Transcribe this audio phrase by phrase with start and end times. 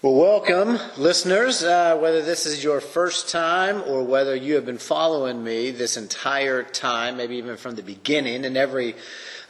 [0.00, 1.64] Well, welcome, listeners.
[1.64, 5.96] Uh, whether this is your first time or whether you have been following me this
[5.96, 8.94] entire time, maybe even from the beginning, in every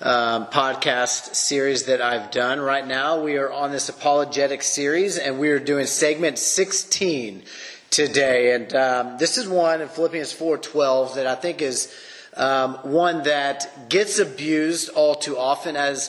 [0.01, 2.61] um, podcast series that I've done.
[2.61, 7.43] Right now, we are on this apologetic series, and we are doing segment 16
[7.91, 8.55] today.
[8.55, 11.95] And um, this is one in Philippians 4:12 that I think is
[12.39, 16.09] um, one that gets abused all too often as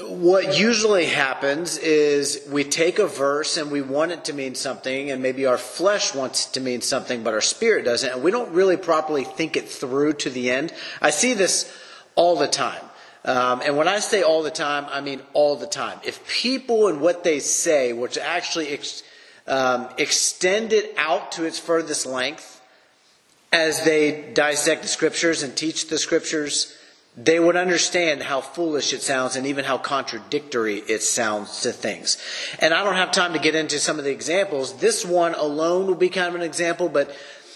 [0.00, 5.10] what usually happens is we take a verse and we want it to mean something,
[5.10, 8.30] and maybe our flesh wants it to mean something, but our spirit doesn't, and we
[8.30, 10.72] don't really properly think it through to the end.
[11.00, 11.72] I see this
[12.14, 12.84] all the time.
[13.24, 16.00] Um, and when I say all the time, I mean all the time.
[16.04, 19.02] If people and what they say were to actually ex-
[19.46, 22.60] um, extend it out to its furthest length
[23.52, 26.76] as they dissect the scriptures and teach the scriptures,
[27.16, 32.16] they would understand how foolish it sounds and even how contradictory it sounds to things.
[32.58, 34.78] And I don't have time to get into some of the examples.
[34.78, 37.14] This one alone will be kind of an example, but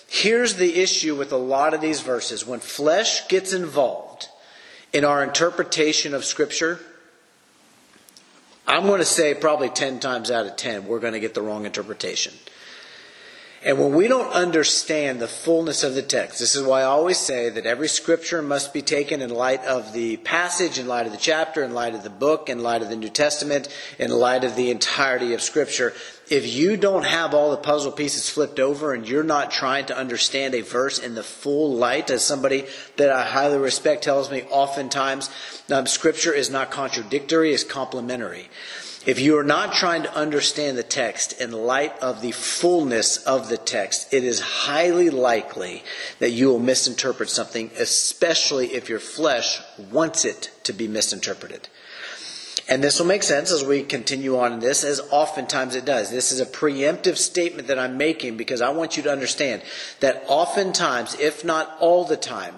[0.09, 2.47] here's the issue with a lot of these verses.
[2.47, 4.29] When flesh gets involved
[4.93, 6.79] in our interpretation of Scripture,
[8.67, 11.43] I'm going to say probably 10 times out of 10, we're going to get the
[11.43, 12.35] wrong interpretation.
[13.67, 17.19] And when we don't understand the fullness of the text, this is why I always
[17.19, 21.11] say that every scripture must be taken in light of the passage, in light of
[21.11, 24.45] the chapter, in light of the book, in light of the New Testament, in light
[24.45, 25.95] of the entirety of scripture.
[26.31, 29.99] If you don't have all the puzzle pieces flipped over and you're not trying to
[29.99, 32.67] understand a verse in the full light, as somebody
[32.99, 35.29] that I highly respect tells me oftentimes,
[35.73, 38.49] um, scripture is not contradictory, it's complementary.
[39.07, 43.49] If you are not trying to understand the text in light of the fullness of
[43.49, 45.85] the text, it is highly likely
[46.19, 49.61] that you will misinterpret something, especially if your flesh
[49.93, 51.69] wants it to be misinterpreted.
[52.69, 56.11] And this will make sense as we continue on in this, as oftentimes it does.
[56.11, 59.63] This is a preemptive statement that I'm making because I want you to understand
[60.01, 62.57] that oftentimes, if not all the time,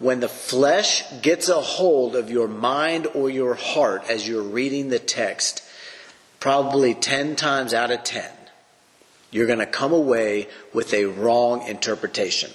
[0.00, 4.88] when the flesh gets a hold of your mind or your heart as you're reading
[4.88, 5.60] the text,
[6.44, 8.22] probably 10 times out of 10,
[9.30, 12.50] you're going to come away with a wrong interpretation.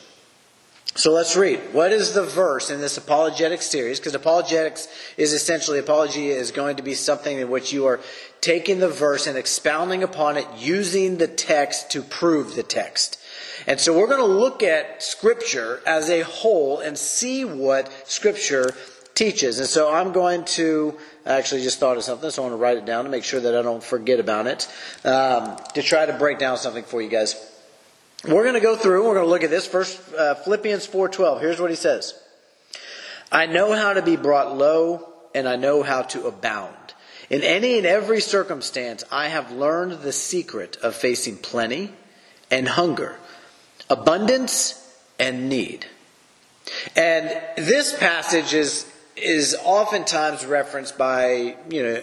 [0.94, 1.60] So let's read.
[1.72, 4.00] What is the verse in this apologetic series?
[4.00, 8.00] Because apologetics is essentially, apology is going to be something in which you are
[8.42, 13.20] taking the verse and expounding upon it using the text to prove the text.
[13.66, 18.70] And so we're going to look at Scripture as a whole and see what Scripture
[19.16, 19.58] teaches.
[19.58, 20.96] And so I'm going to
[21.30, 23.24] I actually just thought of something, so I want to write it down to make
[23.24, 24.68] sure that I don't forget about it.
[25.06, 27.36] Um, to try to break down something for you guys.
[28.26, 29.08] We're going to go through.
[29.08, 30.02] We're going to look at this first.
[30.14, 31.40] Uh, Philippians four twelve.
[31.40, 32.20] Here's what he says:
[33.32, 36.76] "I know how to be brought low, and I know how to abound."
[37.30, 41.94] In any and every circumstance, I have learned the secret of facing plenty
[42.50, 43.18] and hunger,
[43.88, 44.84] abundance
[45.20, 45.86] and need.
[46.96, 48.92] And this passage is
[49.22, 52.02] is oftentimes referenced by, you know,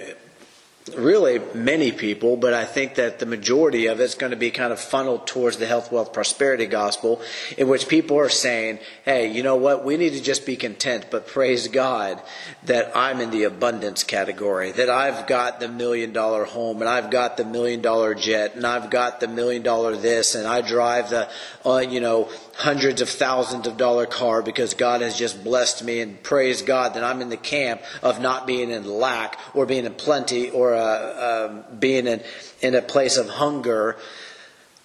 [0.95, 4.73] really many people, but I think that the majority of it's going to be kind
[4.73, 7.21] of funneled towards the health, wealth, prosperity gospel,
[7.59, 9.85] in which people are saying, hey, you know what?
[9.85, 12.23] We need to just be content, but praise God
[12.65, 17.11] that I'm in the abundance category, that I've got the million dollar home, and I've
[17.11, 21.11] got the million dollar jet, and I've got the million dollar this, and I drive
[21.11, 21.29] the,
[21.65, 26.01] uh, you know, hundreds of thousands of dollar car because God has just blessed me
[26.01, 29.85] and praise God that I'm in the camp of not being in lack or being
[29.85, 32.23] in plenty or uh, uh, being in,
[32.63, 33.99] in a place of hunger,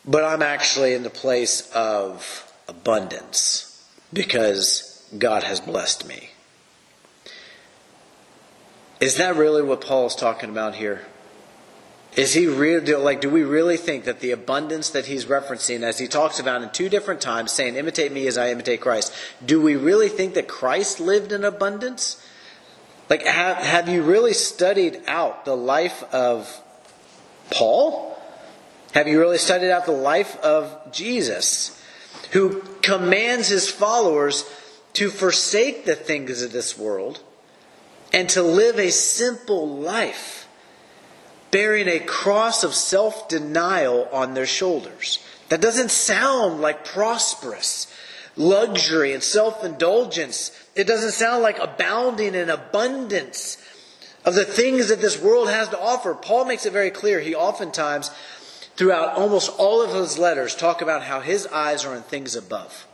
[0.05, 6.31] but I'm actually in the place of abundance because God has blessed me.
[8.99, 11.05] Is that really what Paul is talking about here?
[12.15, 13.21] Is he really like?
[13.21, 16.69] Do we really think that the abundance that he's referencing, as he talks about in
[16.71, 19.13] two different times, saying "imitate me as I imitate Christ"?
[19.45, 22.21] Do we really think that Christ lived in abundance?
[23.09, 26.61] Like, have have you really studied out the life of
[27.49, 28.17] Paul?
[28.93, 31.81] Have you really studied out the life of Jesus,
[32.31, 34.43] who commands his followers
[34.93, 37.21] to forsake the things of this world
[38.11, 40.40] and to live a simple life?
[41.51, 45.19] Bearing a cross of self denial on their shoulders.
[45.49, 47.93] That doesn't sound like prosperous
[48.35, 50.51] luxury and self indulgence.
[50.75, 53.57] It doesn't sound like abounding in abundance
[54.23, 56.13] of the things that this world has to offer.
[56.13, 57.19] Paul makes it very clear.
[57.19, 58.11] He oftentimes,
[58.75, 62.87] throughout almost all of his letters, talk about how his eyes are on things above.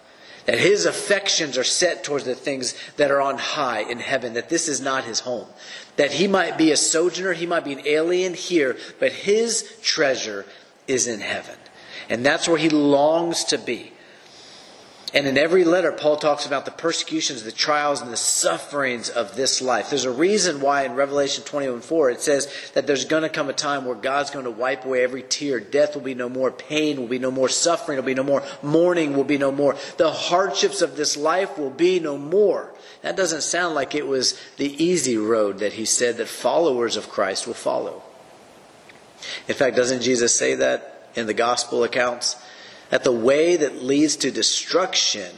[0.48, 4.48] That his affections are set towards the things that are on high in heaven, that
[4.48, 5.48] this is not his home.
[5.98, 10.46] That he might be a sojourner, he might be an alien here, but his treasure
[10.88, 11.58] is in heaven.
[12.10, 13.92] And that's where he longs to be.
[15.14, 19.36] And in every letter, Paul talks about the persecutions, the trials, and the sufferings of
[19.36, 19.90] this life.
[19.90, 23.50] There's a reason why in Revelation 21 4 it says that there's going to come
[23.50, 25.62] a time where God's going to wipe away every tear.
[25.62, 26.52] Death will be no more.
[26.52, 27.48] Pain will be no more.
[27.48, 28.44] Suffering will be no more.
[28.62, 29.78] Mourning will be no more.
[29.96, 32.74] The hardships of this life will be no more.
[33.02, 37.10] That doesn't sound like it was the easy road that he said that followers of
[37.10, 38.04] Christ will follow.
[39.48, 42.36] In fact, doesn't Jesus say that in the gospel accounts?
[42.90, 45.32] That the way that leads to destruction,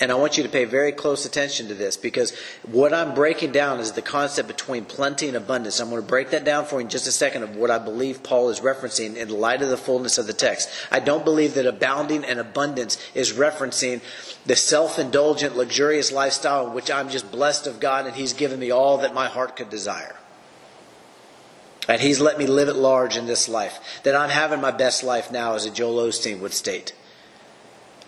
[0.00, 2.34] and I want you to pay very close attention to this because
[2.66, 5.78] what I'm breaking down is the concept between plenty and abundance.
[5.78, 7.78] I'm going to break that down for you in just a second of what I
[7.78, 10.70] believe Paul is referencing in light of the fullness of the text.
[10.90, 14.00] I don't believe that abounding and abundance is referencing
[14.46, 18.58] the self indulgent, luxurious lifestyle in which I'm just blessed of God and He's given
[18.58, 20.16] me all that my heart could desire.
[21.90, 23.80] That He's let me live at large in this life.
[24.04, 26.94] That I'm having my best life now, as a Joel Osteen would state.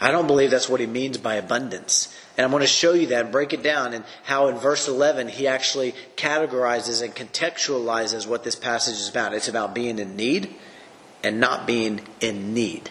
[0.00, 2.16] I don't believe that's what he means by abundance.
[2.36, 4.86] And I'm going to show you that and break it down and how in verse
[4.86, 9.34] 11 he actually categorizes and contextualizes what this passage is about.
[9.34, 10.54] It's about being in need
[11.24, 12.88] and not being in need.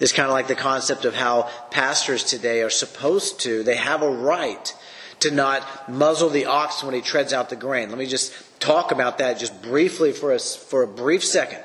[0.00, 4.02] It's kind of like the concept of how pastors today are supposed to, they have
[4.02, 4.74] a right
[5.20, 7.88] to not muzzle the ox when he treads out the grain.
[7.88, 11.62] Let me just talk about that just briefly for us for a brief second.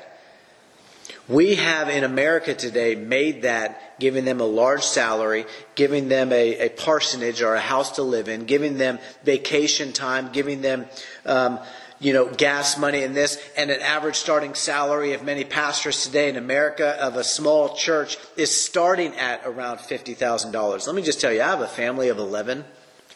[1.28, 5.46] We have in America today made that giving them a large salary,
[5.76, 10.32] giving them a, a parsonage or a house to live in, giving them vacation time,
[10.32, 10.86] giving them
[11.24, 11.60] um,
[12.02, 16.28] you know, gas money and this, and an average starting salary of many pastors today
[16.28, 20.86] in America of a small church is starting at around $50,000.
[20.86, 22.64] Let me just tell you, I have a family of 11.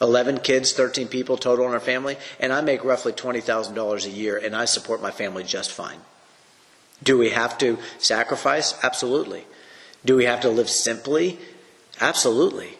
[0.01, 4.37] 11 kids, 13 people total in our family, and I make roughly $20,000 a year,
[4.37, 5.99] and I support my family just fine.
[7.03, 8.75] Do we have to sacrifice?
[8.83, 9.45] Absolutely.
[10.05, 11.39] Do we have to live simply?
[11.99, 12.77] Absolutely.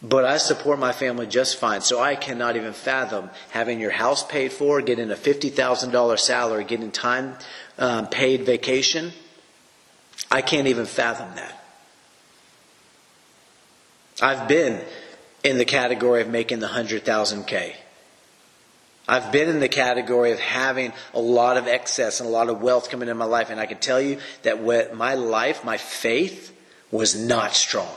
[0.00, 4.24] But I support my family just fine, so I cannot even fathom having your house
[4.24, 7.36] paid for, getting a $50,000 salary, getting time
[7.78, 9.12] um, paid vacation.
[10.30, 11.64] I can't even fathom that.
[14.20, 14.80] I've been
[15.44, 17.74] in the category of making the 100,000K.
[19.06, 22.60] I've been in the category of having a lot of excess and a lot of
[22.60, 24.62] wealth coming in my life, and I can tell you that
[24.94, 26.54] my life, my faith,
[26.90, 27.94] was not strong.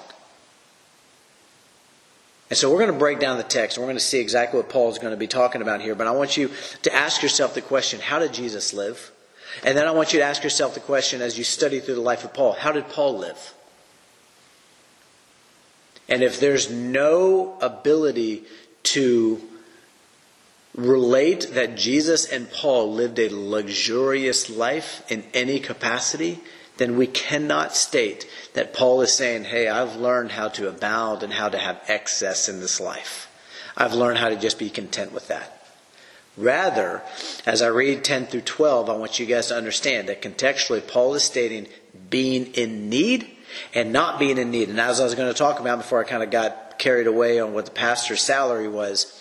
[2.50, 3.78] And so we're going to break down the text.
[3.78, 5.96] We're going to see exactly what Paul is going to be talking about here.
[5.96, 6.52] But I want you
[6.82, 9.12] to ask yourself the question how did Jesus live?
[9.64, 12.02] And then I want you to ask yourself the question as you study through the
[12.02, 13.54] life of Paul how did Paul live?
[16.12, 18.44] And if there's no ability
[18.84, 19.42] to
[20.76, 26.42] relate that Jesus and Paul lived a luxurious life in any capacity,
[26.76, 31.32] then we cannot state that Paul is saying, Hey, I've learned how to abound and
[31.32, 33.30] how to have excess in this life.
[33.78, 35.66] I've learned how to just be content with that.
[36.36, 37.04] Rather,
[37.46, 41.14] as I read 10 through 12, I want you guys to understand that contextually, Paul
[41.14, 41.68] is stating
[42.10, 43.30] being in need
[43.74, 44.70] and not being in need.
[44.70, 47.40] And as I was going to talk about before I kind of got carried away
[47.40, 49.18] on what the pastor's salary was,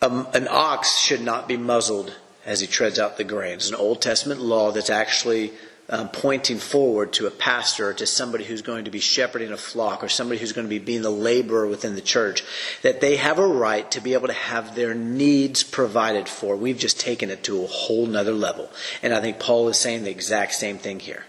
[0.00, 3.54] um, an ox should not be muzzled as he treads out the grain.
[3.54, 5.52] It's an Old Testament law that's actually
[5.88, 9.56] um, pointing forward to a pastor or to somebody who's going to be shepherding a
[9.56, 12.42] flock or somebody who's going to be being the laborer within the church,
[12.82, 16.56] that they have a right to be able to have their needs provided for.
[16.56, 18.70] We've just taken it to a whole nother level.
[19.02, 21.24] And I think Paul is saying the exact same thing here.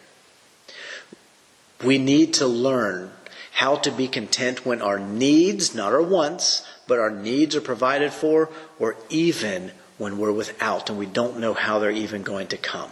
[1.84, 3.12] We need to learn
[3.52, 8.12] how to be content when our needs, not our wants, but our needs are provided
[8.12, 8.50] for,
[8.80, 12.92] or even when we're without and we don't know how they're even going to come.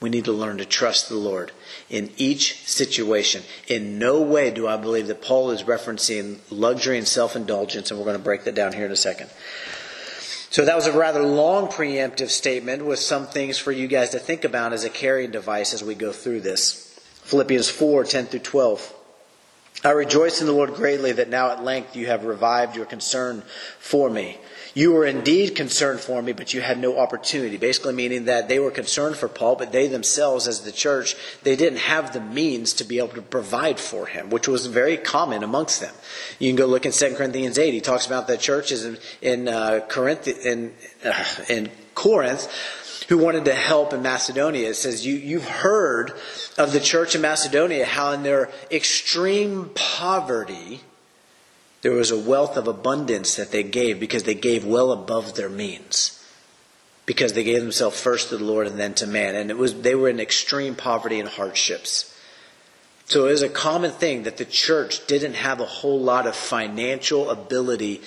[0.00, 1.50] We need to learn to trust the Lord
[1.90, 3.42] in each situation.
[3.66, 7.98] In no way do I believe that Paul is referencing luxury and self indulgence, and
[7.98, 9.28] we're going to break that down here in a second.
[10.50, 14.18] So that was a rather long preemptive statement with some things for you guys to
[14.18, 16.87] think about as a carrying device as we go through this.
[17.28, 18.94] Philippians 4 10 through 12.
[19.84, 23.42] I rejoice in the Lord greatly that now at length you have revived your concern
[23.78, 24.38] for me.
[24.72, 27.58] You were indeed concerned for me, but you had no opportunity.
[27.58, 31.54] Basically, meaning that they were concerned for Paul, but they themselves, as the church, they
[31.54, 35.42] didn't have the means to be able to provide for him, which was very common
[35.44, 35.94] amongst them.
[36.38, 37.74] You can go look in 2 Corinthians 8.
[37.74, 40.72] He talks about the churches in, in, uh, Corinth, in,
[41.04, 42.48] uh, in Corinth
[43.08, 44.68] who wanted to help in Macedonia.
[44.68, 46.12] It says, you, You've heard
[46.58, 50.82] of the church in Macedonia, how in their extreme poverty,
[51.80, 55.48] there was a wealth of abundance that they gave because they gave well above their
[55.48, 56.14] means.
[57.06, 59.34] Because they gave themselves first to the Lord and then to man.
[59.34, 62.14] And it was they were in extreme poverty and hardships.
[63.06, 66.36] So it was a common thing that the church didn't have a whole lot of
[66.36, 68.02] financial ability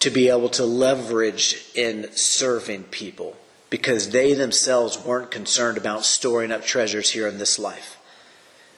[0.00, 3.34] to be able to leverage in serving people
[3.70, 7.96] because they themselves weren't concerned about storing up treasures here in this life.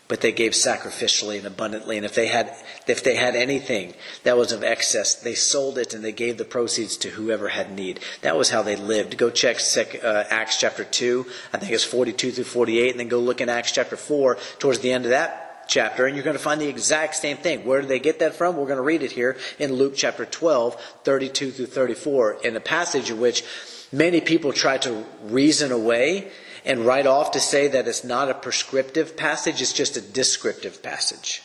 [0.06, 2.54] But they gave sacrificially and abundantly and if they had
[2.86, 3.94] if they had anything
[4.24, 7.72] that was of excess they sold it and they gave the proceeds to whoever had
[7.72, 8.00] need.
[8.20, 9.16] That was how they lived.
[9.16, 9.56] Go check
[10.04, 13.48] uh, acts chapter 2 i think it's 42 through 48 and then go look in
[13.48, 16.68] acts chapter 4 towards the end of that chapter and you're going to find the
[16.68, 17.64] exact same thing.
[17.64, 18.56] Where did they get that from?
[18.56, 22.60] We're going to read it here in luke chapter 12 32 through 34 in a
[22.60, 23.44] passage in which
[23.92, 26.30] many people try to reason away
[26.64, 30.82] and write off to say that it's not a prescriptive passage, it's just a descriptive
[30.82, 31.42] passage.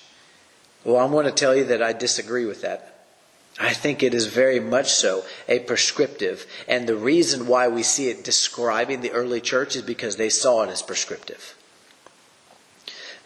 [0.84, 2.94] Well, I'm going to tell you that I disagree with that.
[3.60, 6.46] I think it is very much so a prescriptive.
[6.68, 10.64] And the reason why we see it describing the early church is because they saw
[10.64, 11.56] it as prescriptive.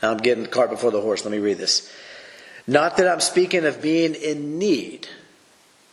[0.01, 1.25] Now I'm getting the cart before the horse.
[1.25, 1.91] Let me read this.
[2.65, 5.07] Not that I'm speaking of being in need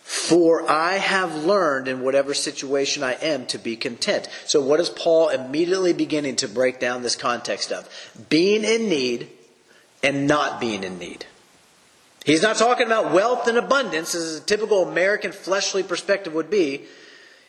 [0.08, 4.26] for I have learned in whatever situation I am to be content.
[4.46, 7.86] So, what is Paul immediately beginning to break down this context of?
[8.30, 9.28] Being in need
[10.02, 11.26] and not being in need.
[12.24, 16.84] He's not talking about wealth and abundance as a typical American fleshly perspective would be.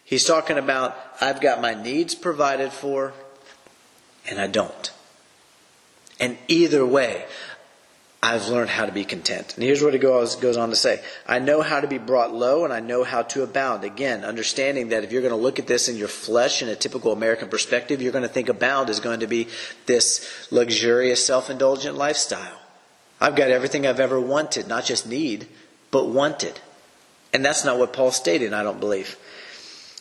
[0.04, 3.13] He's talking about, I've got my needs provided for,
[4.30, 4.92] and I don't.
[6.20, 7.24] And either way,
[8.22, 9.54] I've learned how to be content.
[9.56, 12.34] And here's what it goes, goes on to say I know how to be brought
[12.34, 13.86] low and I know how to abound.
[13.86, 16.76] Again, understanding that if you're going to look at this in your flesh in a
[16.76, 19.48] typical American perspective, you're going to think abound is going to be
[19.86, 22.60] this luxurious, self indulgent lifestyle.
[23.22, 25.48] I've got everything I've ever wanted, not just need,
[25.90, 26.60] but wanted.
[27.34, 29.18] And that's not what Paul stated, I don't believe.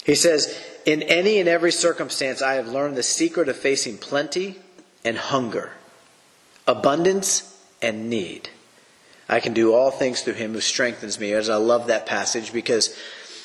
[0.05, 4.57] He says, In any and every circumstance, I have learned the secret of facing plenty
[5.05, 5.73] and hunger,
[6.67, 8.51] abundance and need.
[9.29, 11.33] I can do all things through him who strengthens me.
[11.33, 12.97] As I love that passage because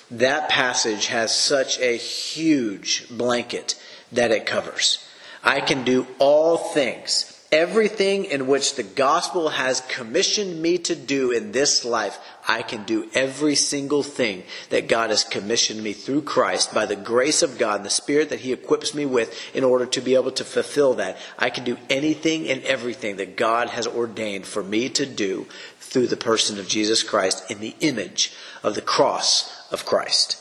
[0.09, 3.75] that passage has such a huge blanket
[4.11, 5.05] that it covers.
[5.43, 11.29] I can do all things Everything in which the gospel has commissioned me to do
[11.29, 16.23] in this life, I can do every single thing that God has commissioned me through
[16.23, 19.63] Christ by the grace of God and the Spirit that He equips me with in
[19.63, 21.17] order to be able to fulfill that.
[21.39, 25.47] I can do anything and everything that God has ordained for me to do
[25.79, 30.37] through the person of Jesus Christ in the image of the cross of Christ.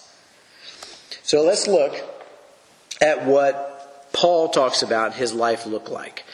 [1.23, 1.95] So let's look
[3.01, 6.25] at what Paul talks about his life look like.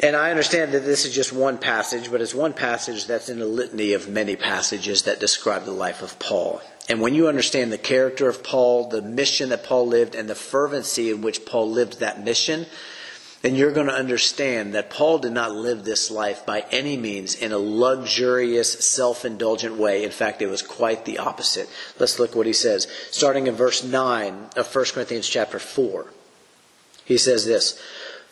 [0.00, 3.40] And I understand that this is just one passage, but it's one passage that's in
[3.40, 6.60] a litany of many passages that describe the life of Paul.
[6.88, 10.34] And when you understand the character of Paul, the mission that Paul lived, and the
[10.34, 12.66] fervency in which Paul lived that mission,
[13.42, 17.34] then you're going to understand that Paul did not live this life by any means
[17.34, 20.02] in a luxurious, self indulgent way.
[20.02, 21.68] In fact, it was quite the opposite.
[21.98, 22.88] Let's look what he says.
[23.10, 26.06] Starting in verse 9 of 1 Corinthians chapter 4.
[27.04, 27.78] He says this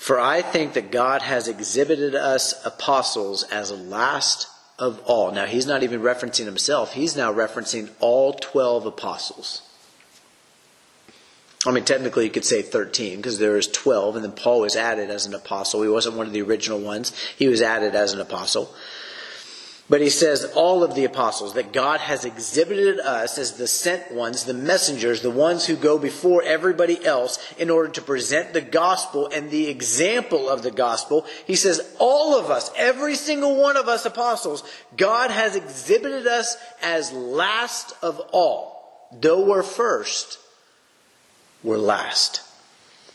[0.03, 5.31] for I think that God has exhibited us apostles as last of all.
[5.31, 9.63] Now, he's not even referencing himself, he's now referencing all 12 apostles.
[11.65, 14.75] I mean, technically, you could say 13 because there is 12, and then Paul was
[14.75, 15.83] added as an apostle.
[15.83, 18.75] He wasn't one of the original ones, he was added as an apostle.
[19.93, 24.11] But he says, all of the apostles, that God has exhibited us as the sent
[24.11, 28.63] ones, the messengers, the ones who go before everybody else in order to present the
[28.63, 31.27] gospel and the example of the gospel.
[31.47, 34.65] He says, all of us, every single one of us apostles,
[34.97, 39.11] God has exhibited us as last of all.
[39.13, 40.39] Though we're first,
[41.63, 42.41] we're last.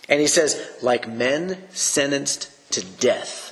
[0.08, 3.47] And he says, like men sentenced to death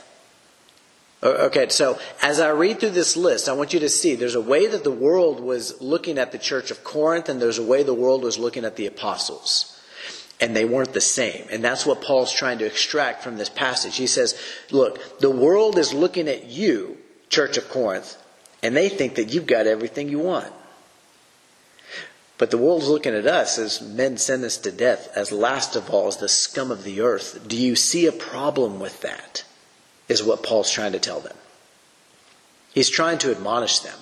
[1.25, 4.41] Okay, so as I read through this list, I want you to see there's a
[4.41, 7.81] way that the world was looking at the church of Corinth, and there's a way
[7.81, 9.71] the world was looking at the apostles.
[10.39, 11.47] And they weren't the same.
[11.49, 13.97] And that's what Paul's trying to extract from this passage.
[13.97, 14.39] He says,
[14.69, 16.97] Look, the world is looking at you,
[17.29, 18.21] church of Corinth,
[18.61, 20.53] and they think that you've got everything you want.
[22.37, 26.07] But the world's looking at us as men sentenced to death, as last of all,
[26.07, 27.47] as the scum of the earth.
[27.47, 29.43] Do you see a problem with that?
[30.07, 31.35] Is what Paul's trying to tell them.
[32.73, 33.97] He's trying to admonish them.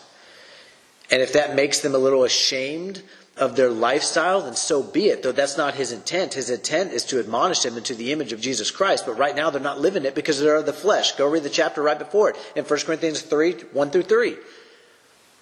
[1.11, 3.03] And if that makes them a little ashamed
[3.37, 5.23] of their lifestyle, then so be it.
[5.23, 6.33] Though that's not his intent.
[6.33, 9.05] His intent is to admonish them into the image of Jesus Christ.
[9.05, 11.13] But right now they're not living it because they're of the flesh.
[11.13, 14.35] Go read the chapter right before it in 1 Corinthians 3, 1 through 3.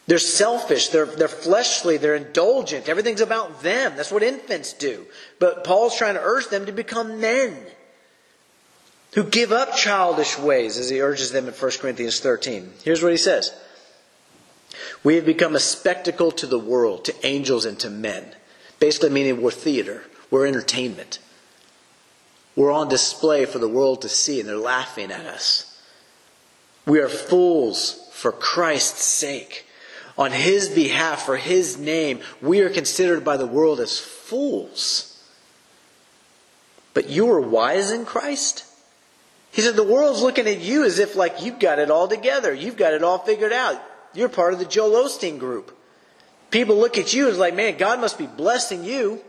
[0.07, 2.89] They're selfish, they're, they're fleshly, they're indulgent.
[2.89, 3.93] Everything's about them.
[3.95, 5.05] That's what infants do.
[5.39, 7.55] But Paul's trying to urge them to become men
[9.13, 12.71] who give up childish ways as he urges them in 1 Corinthians 13.
[12.83, 13.53] Here's what he says.
[15.03, 18.35] We have become a spectacle to the world, to angels and to men.
[18.79, 21.19] Basically meaning we're theater, we're entertainment.
[22.55, 25.67] We're on display for the world to see and they're laughing at us.
[26.85, 29.65] We are fools for Christ's sake.
[30.17, 35.23] On his behalf, for his name, we are considered by the world as fools.
[36.93, 38.65] But you are wise in Christ?
[39.51, 42.53] He said the world's looking at you as if like you've got it all together.
[42.53, 43.81] You've got it all figured out.
[44.13, 45.77] You're part of the Joel Osteen group.
[46.49, 49.21] People look at you as like, man, God must be blessing you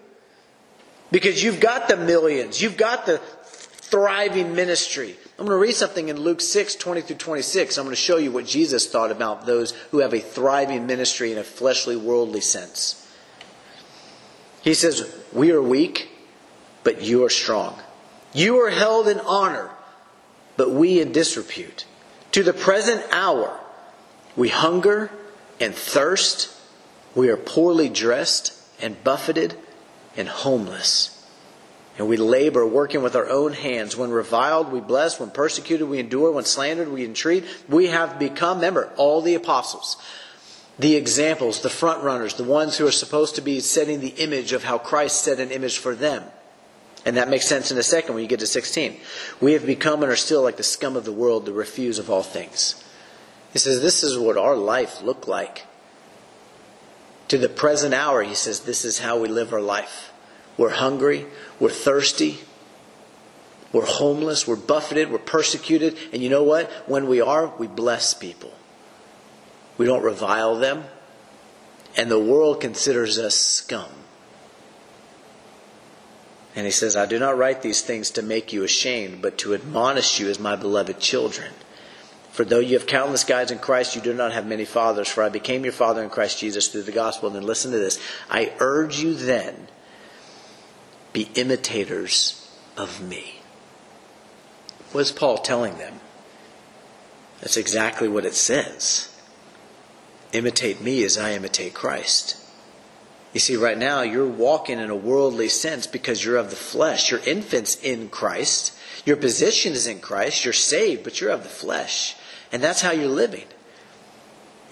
[1.10, 2.60] because you've got the millions.
[2.60, 5.16] You've got the thriving ministry.
[5.38, 7.76] I'm going to read something in Luke 6, 20 through 26.
[7.76, 11.30] I'm going to show you what Jesus thought about those who have a thriving ministry
[11.30, 12.98] in a fleshly, worldly sense.
[14.62, 16.08] He says, We are weak,
[16.84, 17.78] but you are strong.
[18.32, 19.68] You are held in honor,
[20.56, 21.84] but we in disrepute.
[22.32, 23.58] To the present hour,
[24.36, 25.10] we hunger
[25.60, 26.54] and thirst.
[27.14, 29.54] We are poorly dressed and buffeted
[30.16, 31.18] and homeless.
[31.98, 33.96] And we labor working with our own hands.
[33.96, 35.20] When reviled, we bless.
[35.20, 36.32] When persecuted, we endure.
[36.32, 37.44] When slandered, we entreat.
[37.68, 39.98] We have become, remember, all the apostles,
[40.78, 44.52] the examples, the front runners, the ones who are supposed to be setting the image
[44.52, 46.24] of how Christ set an image for them.
[47.04, 48.96] And that makes sense in a second when you get to 16.
[49.40, 52.08] We have become and are still like the scum of the world, the refuse of
[52.08, 52.82] all things.
[53.52, 55.66] He says, This is what our life looked like.
[57.28, 60.12] To the present hour, he says, This is how we live our life.
[60.56, 61.26] We're hungry,
[61.58, 62.40] we're thirsty,
[63.72, 65.96] we're homeless, we're buffeted, we're persecuted.
[66.12, 66.70] And you know what?
[66.86, 68.52] When we are, we bless people.
[69.78, 70.84] We don't revile them.
[71.96, 73.90] And the world considers us scum.
[76.54, 79.54] And he says, I do not write these things to make you ashamed, but to
[79.54, 81.52] admonish you as my beloved children.
[82.30, 85.22] For though you have countless guides in Christ, you do not have many fathers, for
[85.22, 87.28] I became your father in Christ Jesus through the gospel.
[87.28, 88.00] And then listen to this.
[88.30, 89.68] I urge you then,
[91.12, 93.40] be imitators of me.
[94.92, 96.00] What is Paul telling them?
[97.40, 99.08] That's exactly what it says.
[100.32, 102.36] Imitate me as I imitate Christ.
[103.32, 107.10] You see, right now you're walking in a worldly sense because you're of the flesh.
[107.10, 108.76] You're infants in Christ.
[109.06, 110.44] Your position is in Christ.
[110.44, 112.14] You're saved, but you're of the flesh.
[112.52, 113.46] And that's how you're living.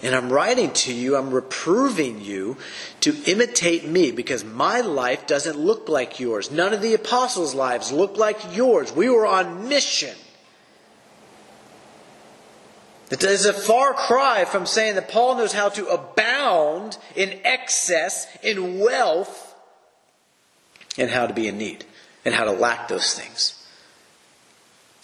[0.03, 2.57] And I'm writing to you, I'm reproving you
[3.01, 6.49] to imitate me because my life doesn't look like yours.
[6.49, 8.91] None of the apostles' lives look like yours.
[8.91, 10.15] We were on mission.
[13.11, 18.25] It is a far cry from saying that Paul knows how to abound in excess,
[18.41, 19.53] in wealth,
[20.97, 21.83] and how to be in need,
[22.23, 23.61] and how to lack those things.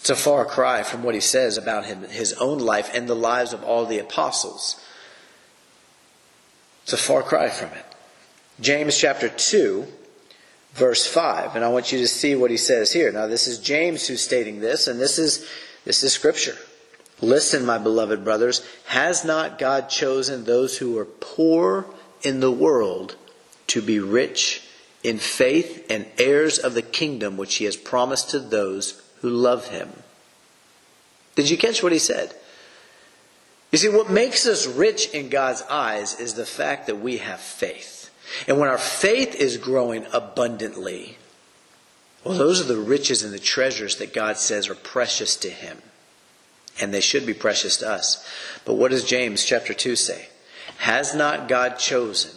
[0.00, 3.14] It's a far cry from what he says about him, his own life and the
[3.14, 4.82] lives of all the apostles.
[6.84, 7.84] It's a far cry from it.
[8.58, 9.86] James chapter 2,
[10.72, 11.56] verse 5.
[11.56, 13.12] And I want you to see what he says here.
[13.12, 15.46] Now, this is James who's stating this, and this is,
[15.84, 16.56] this is scripture.
[17.20, 21.86] Listen, my beloved brothers, has not God chosen those who are poor
[22.22, 23.16] in the world
[23.68, 24.62] to be rich
[25.02, 29.68] in faith and heirs of the kingdom which he has promised to those who love
[29.68, 29.90] him.
[31.34, 32.34] Did you catch what he said?
[33.70, 37.40] You see, what makes us rich in God's eyes is the fact that we have
[37.40, 38.10] faith.
[38.46, 41.18] And when our faith is growing abundantly,
[42.24, 45.78] well, those are the riches and the treasures that God says are precious to him.
[46.80, 48.26] And they should be precious to us.
[48.64, 50.28] But what does James chapter 2 say?
[50.78, 52.30] Has not God chosen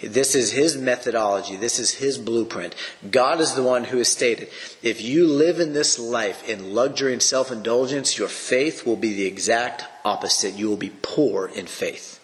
[0.00, 1.56] this is his methodology.
[1.56, 2.74] This is his blueprint.
[3.10, 4.48] God is the one who has stated
[4.80, 9.14] if you live in this life in luxury and self indulgence, your faith will be
[9.14, 10.54] the exact opposite.
[10.54, 12.14] You will be poor in faith.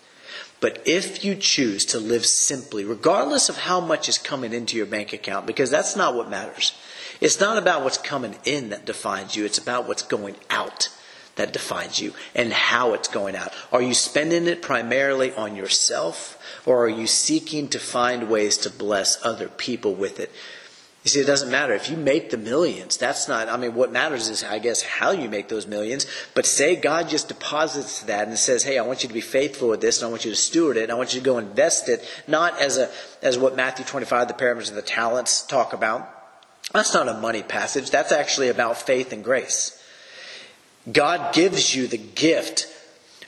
[0.61, 4.87] But if you choose to live simply, regardless of how much is coming into your
[4.87, 6.73] bank account, because that's not what matters,
[7.21, 10.89] it's not about what's coming in that defines you, it's about what's going out
[11.37, 13.53] that defines you and how it's going out.
[13.73, 18.71] Are you spending it primarily on yourself or are you seeking to find ways to
[18.71, 20.31] bless other people with it?
[21.05, 21.75] You see, it doesn't matter.
[21.75, 25.11] If you make the millions, that's not, I mean, what matters is, I guess, how
[25.11, 26.07] you make those millions.
[26.35, 29.69] But say God just deposits that and says, hey, I want you to be faithful
[29.69, 31.37] with this and I want you to steward it and I want you to go
[31.37, 35.75] invest it, not as a, as what Matthew 25, the parables of the talents talk
[35.75, 36.11] about.
[36.73, 37.91] That's not a money passage.
[37.91, 39.79] That's actually about faith and grace.
[40.91, 42.69] God gives you the gift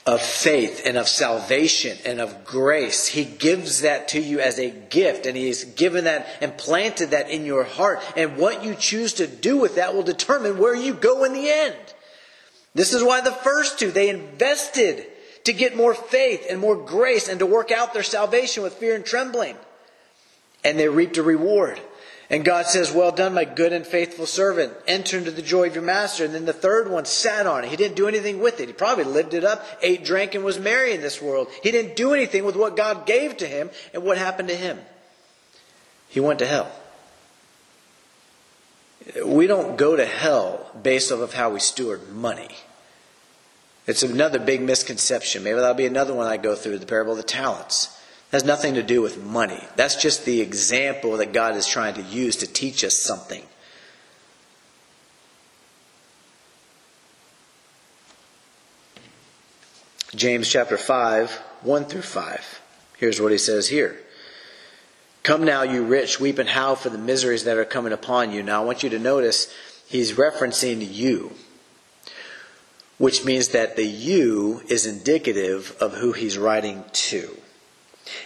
[0.05, 3.07] of faith and of salvation and of grace.
[3.07, 7.29] He gives that to you as a gift and He's given that and planted that
[7.29, 8.01] in your heart.
[8.15, 11.49] And what you choose to do with that will determine where you go in the
[11.49, 11.75] end.
[12.73, 15.05] This is why the first two, they invested
[15.43, 18.95] to get more faith and more grace and to work out their salvation with fear
[18.95, 19.57] and trembling.
[20.63, 21.81] And they reaped a reward.
[22.29, 24.73] And God says, Well done, my good and faithful servant.
[24.85, 26.25] Enter into the joy of your master.
[26.25, 27.69] And then the third one sat on it.
[27.69, 28.67] He didn't do anything with it.
[28.67, 31.47] He probably lived it up, ate, drank, and was merry in this world.
[31.63, 33.69] He didn't do anything with what God gave to him.
[33.93, 34.79] And what happened to him?
[36.09, 36.69] He went to hell.
[39.25, 42.49] We don't go to hell based off of how we steward money.
[43.85, 45.45] It's another big misconception.
[45.45, 47.96] Maybe that'll be another one I go through the parable of the talents
[48.31, 49.61] has nothing to do with money.
[49.75, 53.43] That's just the example that God is trying to use to teach us something.
[60.15, 62.61] James chapter 5, 1 through 5.
[62.97, 63.97] Here's what he says here.
[65.23, 68.41] Come now, you rich, weep and howl for the miseries that are coming upon you.
[68.41, 69.53] Now, I want you to notice
[69.85, 71.33] he's referencing you,
[72.97, 77.37] which means that the you is indicative of who he's writing to.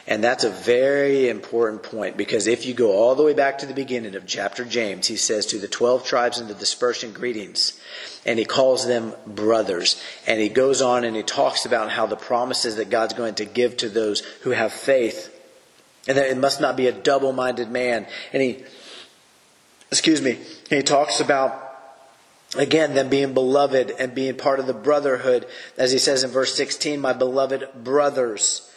[0.08, 3.66] And that's a very important point because if you go all the way back to
[3.66, 7.80] the beginning of chapter James, he says to the 12 tribes in the dispersion greetings,
[8.26, 10.02] and he calls them brothers.
[10.28, 13.46] And he goes on and he talks about how the promises that God's going to
[13.46, 15.34] give to those who have faith,
[16.08, 18.08] and that it must not be a double minded man.
[18.34, 18.64] And he,
[19.90, 20.40] excuse me,
[20.70, 21.70] he talks about
[22.58, 26.54] again them being beloved and being part of the brotherhood as he says in verse
[26.56, 28.70] 16 my beloved brothers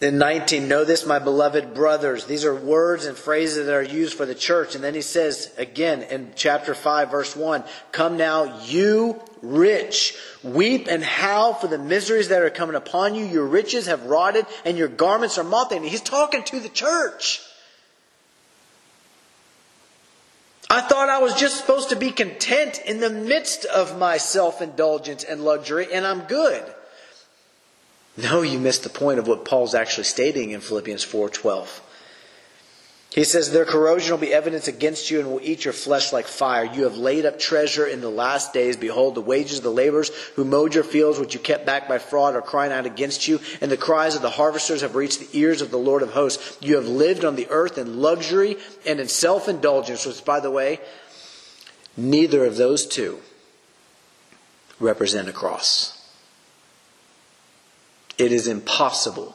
[0.00, 2.26] in 19, know this, my beloved brothers.
[2.26, 4.76] These are words and phrases that are used for the church.
[4.76, 10.86] And then he says again in chapter 5, verse 1 Come now, you rich, weep
[10.88, 13.24] and howl for the miseries that are coming upon you.
[13.24, 17.40] Your riches have rotted and your garments are moth He's talking to the church.
[20.70, 24.62] I thought I was just supposed to be content in the midst of my self
[24.62, 26.64] indulgence and luxury, and I'm good.
[28.16, 31.80] No, you missed the point of what Paul's actually stating in Philippians 4:12.
[33.14, 36.26] He says, Their corrosion will be evidence against you and will eat your flesh like
[36.26, 36.64] fire.
[36.64, 38.76] You have laid up treasure in the last days.
[38.76, 41.98] Behold, the wages of the laborers who mowed your fields, which you kept back by
[41.98, 45.38] fraud, are crying out against you, and the cries of the harvesters have reached the
[45.38, 46.58] ears of the Lord of hosts.
[46.60, 50.50] You have lived on the earth in luxury and in self indulgence, which, by the
[50.50, 50.80] way,
[51.96, 53.20] neither of those two
[54.80, 55.93] represent a cross.
[58.18, 59.34] It is impossible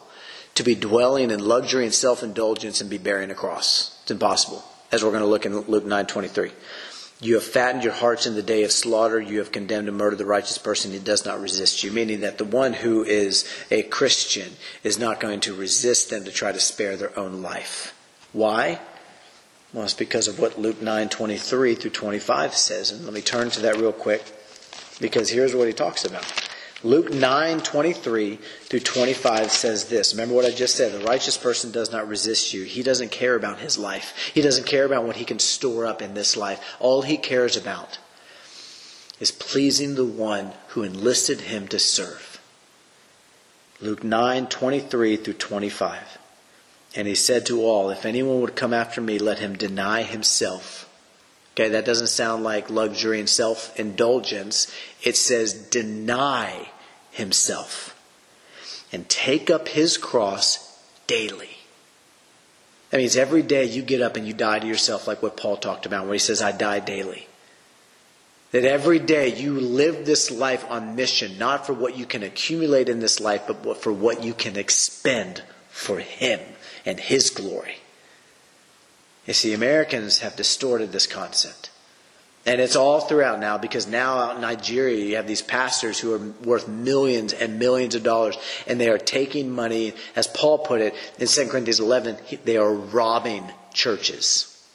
[0.56, 3.98] to be dwelling in luxury and self indulgence and be bearing a cross.
[4.04, 6.52] It's impossible, as we're going to look in Luke 9 23.
[7.22, 9.20] You have fattened your hearts in the day of slaughter.
[9.20, 11.92] You have condemned to murder the righteous person who does not resist you.
[11.92, 16.32] Meaning that the one who is a Christian is not going to resist them to
[16.32, 17.94] try to spare their own life.
[18.32, 18.80] Why?
[19.74, 22.92] Well, it's because of what Luke 9 23 through 25 says.
[22.92, 24.24] And let me turn to that real quick
[25.02, 26.49] because here's what he talks about.
[26.84, 30.14] Luke 9, 23 through 25 says this.
[30.14, 30.94] Remember what I just said.
[30.94, 32.64] The righteous person does not resist you.
[32.64, 34.32] He doesn't care about his life.
[34.34, 36.64] He doesn't care about what he can store up in this life.
[36.80, 38.00] All he cares about
[39.20, 42.40] is pleasing the one who enlisted him to serve.
[43.82, 46.18] Luke 9, 23 through 25.
[46.96, 50.89] And he said to all, If anyone would come after me, let him deny himself
[51.60, 54.74] Okay, that doesn't sound like luxury and self indulgence.
[55.04, 56.70] It says deny
[57.12, 58.00] himself
[58.94, 61.58] and take up his cross daily.
[62.92, 65.58] That means every day you get up and you die to yourself, like what Paul
[65.58, 67.28] talked about, where he says, I die daily.
[68.52, 72.88] That every day you live this life on mission, not for what you can accumulate
[72.88, 76.40] in this life, but for what you can expend for Him
[76.86, 77.79] and His glory.
[79.30, 81.70] You see, Americans have distorted this concept.
[82.48, 86.16] And it's all throughout now because now out in Nigeria you have these pastors who
[86.16, 90.82] are worth millions and millions of dollars and they are taking money, as Paul put
[90.82, 94.68] it in 2 Corinthians 11, they are robbing churches.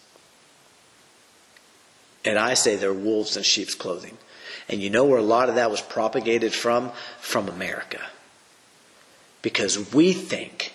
[2.24, 4.16] And I say they're wolves in sheep's clothing.
[4.68, 6.92] And you know where a lot of that was propagated from?
[7.18, 8.02] From America.
[9.42, 10.73] Because we think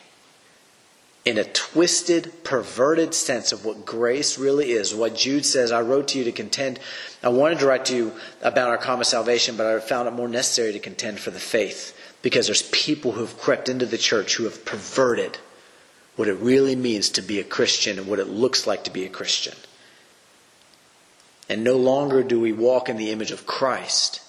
[1.29, 4.95] in a twisted, perverted sense of what grace really is.
[4.95, 6.79] What Jude says, I wrote to you to contend.
[7.21, 10.27] I wanted to write to you about our common salvation, but I found it more
[10.27, 14.37] necessary to contend for the faith because there's people who have crept into the church
[14.37, 15.37] who have perverted
[16.15, 19.05] what it really means to be a Christian and what it looks like to be
[19.05, 19.55] a Christian.
[21.47, 24.21] And no longer do we walk in the image of Christ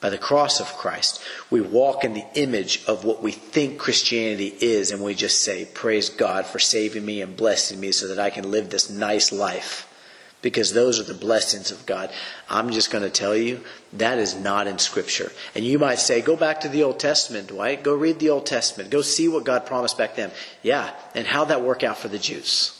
[0.00, 4.56] by the cross of Christ, we walk in the image of what we think Christianity
[4.60, 8.18] is, and we just say, Praise God for saving me and blessing me so that
[8.18, 9.86] I can live this nice life.
[10.42, 12.10] Because those are the blessings of God.
[12.48, 13.60] I'm just going to tell you,
[13.92, 15.30] that is not in Scripture.
[15.54, 17.84] And you might say, Go back to the Old Testament, Dwight.
[17.84, 18.88] Go read the Old Testament.
[18.88, 20.30] Go see what God promised back then.
[20.62, 22.79] Yeah, and how'd that work out for the Jews?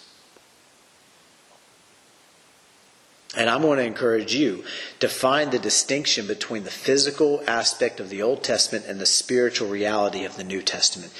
[3.36, 4.64] And I'm going to encourage you
[4.98, 9.68] to find the distinction between the physical aspect of the Old Testament and the spiritual
[9.68, 11.12] reality of the New Testament.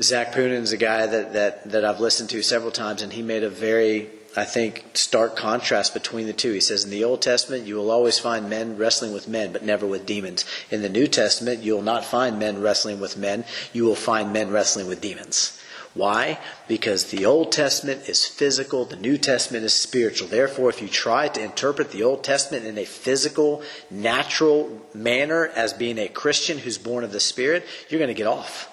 [0.00, 3.22] Zac Poonen is a guy that, that, that I've listened to several times, and he
[3.22, 6.52] made a very, I think, stark contrast between the two.
[6.52, 9.64] He says, In the Old Testament, you will always find men wrestling with men, but
[9.64, 10.44] never with demons.
[10.70, 14.32] In the New Testament, you will not find men wrestling with men, you will find
[14.32, 15.58] men wrestling with demons.
[15.94, 16.38] Why?
[16.68, 20.26] Because the Old Testament is physical, the New Testament is spiritual.
[20.26, 25.74] Therefore, if you try to interpret the Old Testament in a physical, natural manner as
[25.74, 28.70] being a Christian who's born of the Spirit, you're going to get off.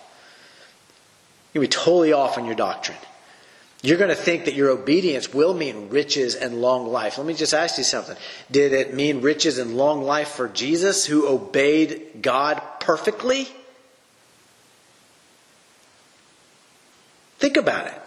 [1.54, 2.98] You're going to be totally off on your doctrine.
[3.82, 7.18] You're going to think that your obedience will mean riches and long life.
[7.18, 8.16] Let me just ask you something.
[8.52, 13.48] Did it mean riches and long life for Jesus who obeyed God perfectly?
[17.40, 18.02] Think about it.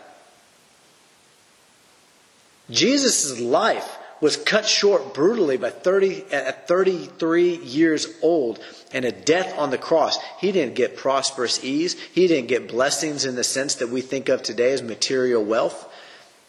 [2.71, 8.61] Jesus' life was cut short brutally by 30, at 33 years old
[8.93, 10.19] and a death on the cross.
[10.39, 12.01] He didn't get prosperous ease.
[12.01, 15.89] He didn't get blessings in the sense that we think of today as material wealth.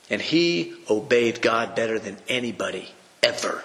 [0.10, 2.90] And he obeyed God better than anybody
[3.24, 3.64] ever.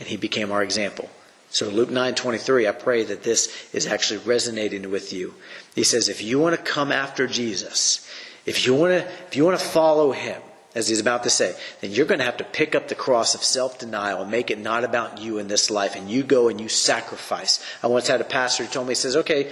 [0.00, 1.08] And he became our example.
[1.50, 5.34] So Luke 9:23, I pray that this is actually resonating with you.
[5.74, 8.06] He says if you want to come after Jesus,
[8.46, 10.40] if you want to if you want to follow him,
[10.76, 13.34] as he's about to say, then you're going to have to pick up the cross
[13.34, 16.60] of self-denial and make it not about you in this life and you go and
[16.60, 17.58] you sacrifice.
[17.82, 19.50] I once had a pastor who told me he says, "Okay,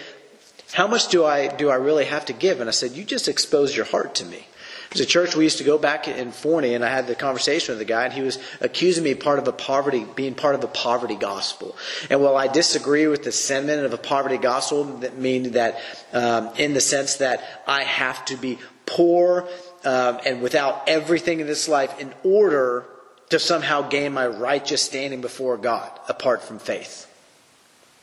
[0.72, 3.26] how much do I do I really have to give?" And I said, "You just
[3.26, 4.46] expose your heart to me."
[4.90, 7.72] There's a church we used to go back in Forney, and I had the conversation
[7.72, 10.64] with the guy, and he was accusing me part of a poverty, being part of
[10.64, 11.76] a poverty gospel.
[12.08, 15.78] And while I disagree with the sentiment of a poverty gospel, that mean that
[16.14, 19.46] um, in the sense that I have to be poor
[19.84, 22.86] um, and without everything in this life in order
[23.28, 27.04] to somehow gain my righteous standing before God apart from faith.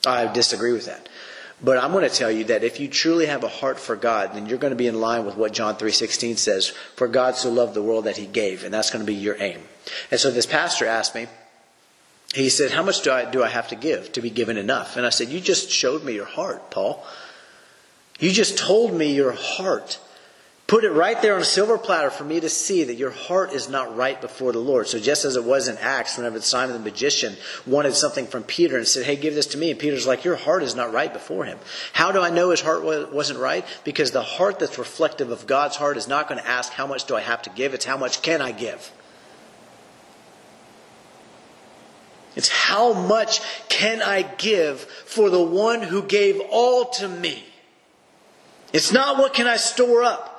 [0.06, 1.10] I disagree with that.
[1.64, 4.34] But I'm going to tell you that if you truly have a heart for God,
[4.34, 7.50] then you're going to be in line with what John 3:16 says, "For God so
[7.50, 9.68] loved the world that he gave," and that's going to be your aim.
[10.12, 11.28] And so this pastor asked me,
[12.34, 14.98] he said, "How much do I do I have to give to be given enough?"
[14.98, 17.06] And I said, "You just showed me your heart, Paul.
[18.20, 20.00] You just told me your heart."
[20.68, 23.54] Put it right there on a silver platter for me to see that your heart
[23.54, 24.88] is not right before the Lord.
[24.88, 27.36] So just as it was in Acts, whenever Simon the magician
[27.68, 29.70] wanted something from Peter and said, hey, give this to me.
[29.70, 31.60] And Peter's like, your heart is not right before him.
[31.94, 33.64] How do I know his heart wasn't right?
[33.84, 37.06] Because the heart that's reflective of God's heart is not going to ask, how much
[37.06, 37.76] do I have to give?
[37.76, 38.92] It's how much can I give?
[42.36, 47.46] It's how much can I give for the one who gave all to me?
[48.74, 50.35] It's not what can I store up.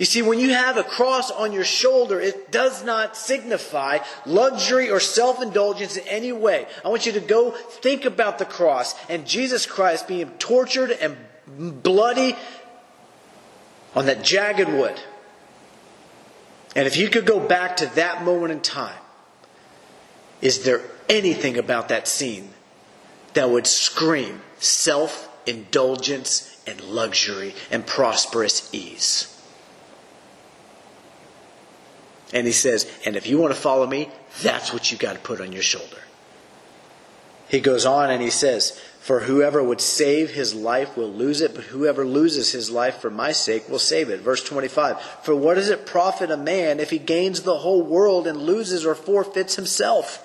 [0.00, 4.90] You see, when you have a cross on your shoulder, it does not signify luxury
[4.90, 6.66] or self indulgence in any way.
[6.82, 11.18] I want you to go think about the cross and Jesus Christ being tortured and
[11.82, 12.34] bloody
[13.94, 14.98] on that jagged wood.
[16.74, 19.02] And if you could go back to that moment in time,
[20.40, 22.48] is there anything about that scene
[23.34, 29.36] that would scream self indulgence and luxury and prosperous ease?
[32.32, 34.08] And he says, and if you want to follow me,
[34.42, 35.98] that's what you got to put on your shoulder.
[37.48, 41.52] He goes on and he says, For whoever would save his life will lose it,
[41.56, 44.20] but whoever loses his life for my sake will save it.
[44.20, 48.28] Verse 25 For what does it profit a man if he gains the whole world
[48.28, 50.24] and loses or forfeits himself?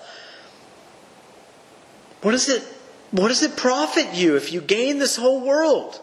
[2.22, 2.62] What does it,
[3.10, 6.00] what does it profit you if you gain this whole world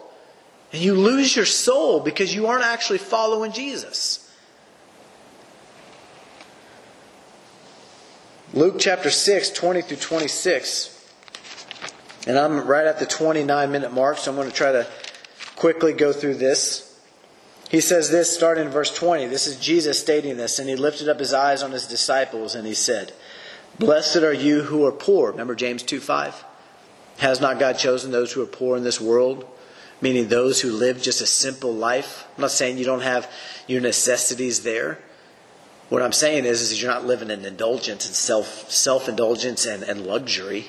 [0.74, 4.23] and you lose your soul because you aren't actually following Jesus?
[8.54, 10.90] Luke chapter 6, 20 through 26.
[12.28, 14.86] And I'm right at the 29 minute mark, so I'm going to try to
[15.56, 16.96] quickly go through this.
[17.68, 19.26] He says this starting in verse 20.
[19.26, 22.64] This is Jesus stating this, and he lifted up his eyes on his disciples and
[22.64, 23.12] he said,
[23.80, 25.32] Blessed are you who are poor.
[25.32, 26.44] Remember James 2 5?
[27.18, 29.44] Has not God chosen those who are poor in this world?
[30.00, 32.24] Meaning those who live just a simple life.
[32.36, 33.28] I'm not saying you don't have
[33.66, 35.00] your necessities there.
[35.88, 39.82] What I'm saying is, is you're not living in indulgence and self self indulgence and,
[39.82, 40.68] and luxury.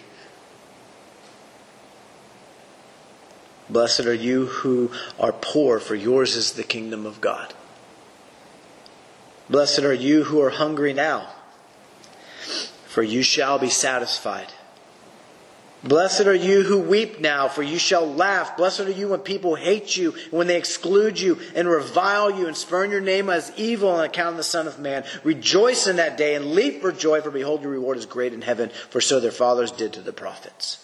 [3.70, 7.54] Blessed are you who are poor, for yours is the kingdom of God.
[9.50, 11.30] Blessed are you who are hungry now,
[12.88, 14.54] for you shall be satisfied.
[15.86, 18.58] Blessed are you who weep now, for you shall laugh.
[18.58, 22.58] Blessed are you when people hate you, when they exclude you and revile you and
[22.58, 25.04] spurn your name as evil on account of the Son of Man.
[25.24, 28.42] Rejoice in that day and leap for joy, for behold, your reward is great in
[28.42, 30.82] heaven, for so their fathers did to the prophets.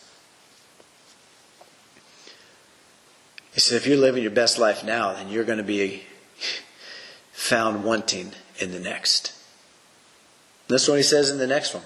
[3.56, 6.04] He said, if you're living your best life now, then you're going to be
[7.32, 9.34] found wanting in the next.
[10.68, 11.84] This is what he says in the next one.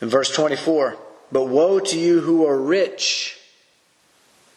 [0.00, 0.96] In verse 24,
[1.30, 3.38] but woe to you who are rich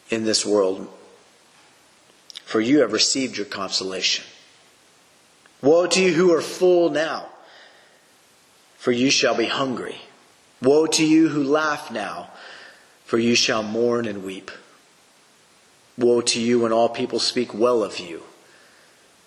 [0.09, 0.87] in this world,
[2.45, 4.25] for you have received your consolation.
[5.61, 7.27] Woe to you who are full now,
[8.77, 9.97] for you shall be hungry.
[10.61, 12.29] Woe to you who laugh now,
[13.05, 14.51] for you shall mourn and weep.
[15.97, 18.23] Woe to you when all people speak well of you,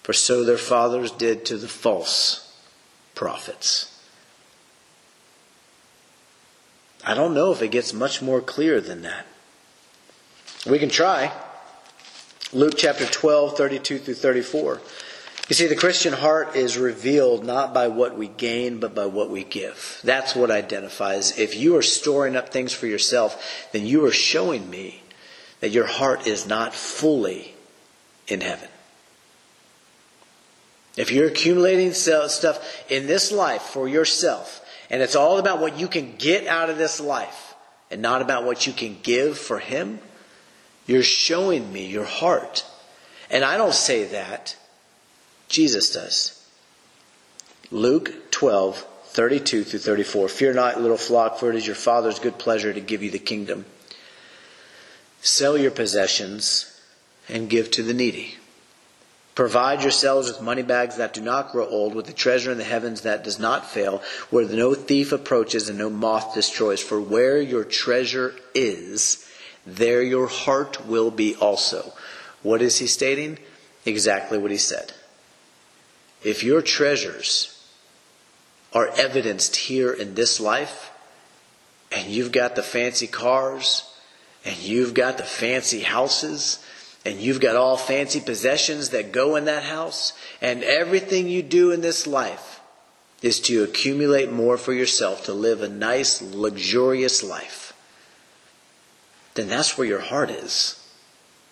[0.02, 2.52] for so their fathers did to the false
[3.14, 3.93] prophets.
[7.05, 9.27] I don't know if it gets much more clear than that.
[10.67, 11.33] We can try.
[12.53, 14.81] Luke chapter 12, 32 through 34.
[15.49, 19.29] You see, the Christian heart is revealed not by what we gain, but by what
[19.29, 20.01] we give.
[20.03, 21.38] That's what identifies.
[21.38, 25.03] If you are storing up things for yourself, then you are showing me
[25.61, 27.55] that your heart is not fully
[28.27, 28.69] in heaven.
[30.97, 35.88] If you're accumulating stuff in this life for yourself, and it's all about what you
[35.88, 37.55] can get out of this life
[37.90, 39.99] and not about what you can give for Him,
[40.87, 42.64] you're showing me your heart.
[43.31, 44.57] And I don't say that,
[45.49, 46.40] Jesus does.
[47.70, 50.29] Luke 12, 32 through 34.
[50.29, 53.18] Fear not, little flock, for it is your Father's good pleasure to give you the
[53.18, 53.64] kingdom.
[55.23, 56.81] Sell your possessions
[57.29, 58.37] and give to the needy.
[59.35, 62.64] Provide yourselves with money bags that do not grow old, with the treasure in the
[62.64, 66.81] heavens that does not fail, where no thief approaches and no moth destroys.
[66.81, 69.27] For where your treasure is,
[69.66, 71.92] there your heart will be also.
[72.42, 73.38] What is he stating?
[73.85, 74.92] Exactly what he said.
[76.23, 77.51] If your treasures
[78.73, 80.92] are evidenced here in this life,
[81.90, 83.90] and you've got the fancy cars,
[84.44, 86.63] and you've got the fancy houses,
[87.05, 91.71] and you've got all fancy possessions that go in that house, and everything you do
[91.71, 92.61] in this life
[93.23, 97.73] is to accumulate more for yourself, to live a nice, luxurious life,
[99.35, 100.81] then that's where your heart is.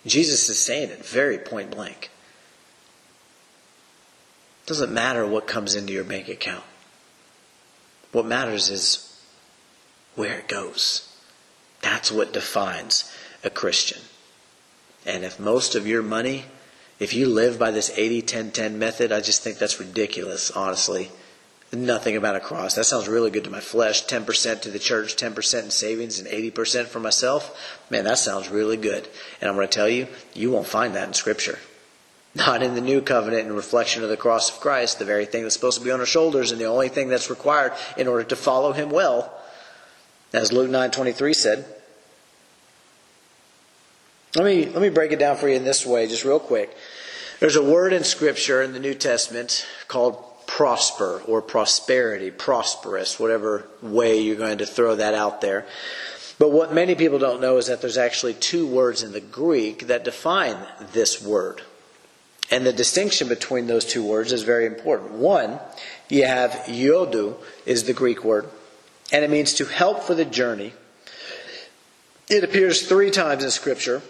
[0.07, 2.11] Jesus is saying it very point blank.
[4.63, 6.65] It doesn't matter what comes into your bank account.
[8.13, 9.21] What matters is
[10.15, 11.09] where it goes.
[11.81, 13.13] That's what defines
[13.43, 14.03] a Christian.
[15.05, 16.45] And if most of your money,
[16.99, 21.11] if you live by this 80 10 10 method, I just think that's ridiculous, honestly.
[21.75, 22.75] Nothing about a cross.
[22.75, 24.05] That sounds really good to my flesh.
[24.05, 27.81] 10% to the church, 10% in savings, and 80% for myself.
[27.91, 29.09] Man, that sounds really good.
[29.41, 31.59] And I'm going to tell you, you won't find that in Scripture.
[32.35, 35.43] Not in the new covenant and reflection of the cross of Christ, the very thing
[35.43, 38.25] that's supposed to be on our shoulders and the only thing that's required in order
[38.25, 39.33] to follow him well.
[40.35, 41.65] As Luke 9:23 said,
[44.35, 46.75] let me, let me break it down for you in this way, just real quick.
[47.41, 53.67] There's a word in Scripture in the New Testament called prosper or prosperity, prosperous, whatever
[53.81, 55.67] way you're going to throw that out there.
[56.39, 59.87] But what many people don't know is that there's actually two words in the Greek
[59.87, 60.57] that define
[60.93, 61.63] this word.
[62.51, 65.13] And the distinction between those two words is very important.
[65.13, 65.59] One,
[66.09, 68.47] you have yodu is the Greek word,
[69.11, 70.75] and it means to help for the journey.
[72.29, 74.03] It appears three times in Scripture.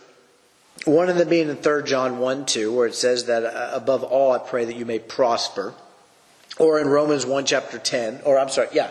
[0.84, 4.02] One of them being in 3 John 1 2, where it says that uh, above
[4.02, 5.74] all I pray that you may prosper.
[6.58, 8.90] Or in Romans 1 chapter 10, or I'm sorry, yeah,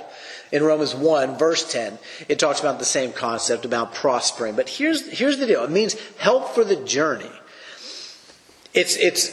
[0.51, 4.56] in Romans 1 verse 10, it talks about the same concept about prospering.
[4.56, 5.63] But here's, here's the deal.
[5.63, 7.31] It means help for the journey.
[8.73, 9.29] It's, it's,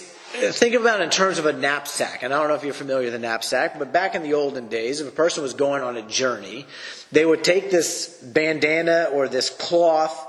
[0.58, 2.22] think about it in terms of a knapsack.
[2.22, 4.68] And I don't know if you're familiar with a knapsack, but back in the olden
[4.68, 6.66] days, if a person was going on a journey,
[7.10, 10.26] they would take this bandana or this cloth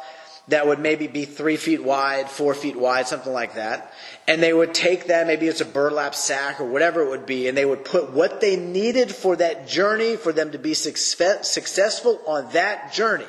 [0.50, 3.93] that would maybe be three feet wide, four feet wide, something like that.
[4.28, 7.47] And they would take that, maybe it's a burlap sack or whatever it would be,
[7.47, 12.22] and they would put what they needed for that journey, for them to be successful
[12.28, 13.26] on that journey.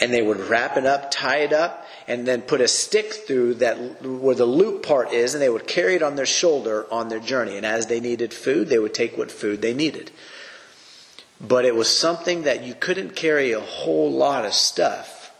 [0.00, 3.54] And they would wrap it up, tie it up, and then put a stick through
[3.54, 7.08] that where the loop part is, and they would carry it on their shoulder on
[7.08, 7.56] their journey.
[7.56, 10.10] And as they needed food, they would take what food they needed.
[11.40, 15.32] But it was something that you couldn't carry a whole lot of stuff.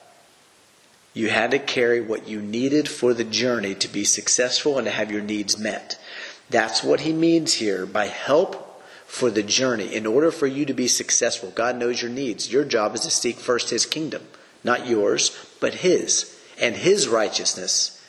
[1.13, 4.91] You had to carry what you needed for the journey to be successful and to
[4.91, 5.99] have your needs met.
[6.51, 9.95] That's what he means here by help for the journey.
[9.95, 12.53] In order for you to be successful, God knows your needs.
[12.53, 14.27] Your job is to seek first his kingdom,
[14.65, 15.31] not yours,
[15.61, 18.04] but his, and his righteousness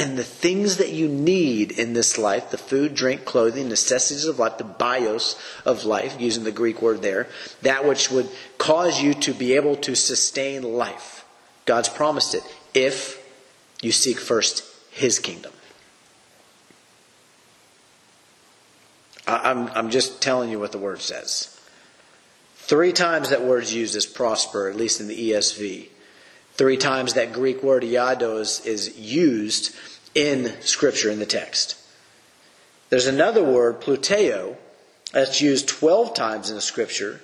[0.00, 4.38] and the things that you need in this life the food, drink, clothing, necessities of
[4.38, 7.28] life, the bios of life, using the Greek word there
[7.60, 8.26] that which would
[8.56, 11.26] cause you to be able to sustain life.
[11.66, 12.42] God's promised it
[12.72, 13.22] if
[13.82, 15.52] you seek first His kingdom.
[19.26, 21.60] I'm, I'm just telling you what the word says.
[22.56, 25.88] Three times that word's used as prosper, at least in the ESV.
[26.54, 29.74] Three times that Greek word iados is used
[30.14, 31.76] in Scripture, in the text.
[32.88, 34.56] There's another word, pluteo,
[35.12, 37.20] that's used 12 times in the Scripture.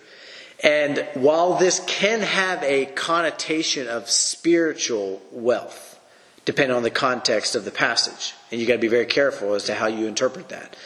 [0.62, 6.01] And while this can have a connotation of spiritual wealth,
[6.45, 9.64] depending on the context of the passage, and you've got to be very careful as
[9.64, 10.76] to how you interpret that.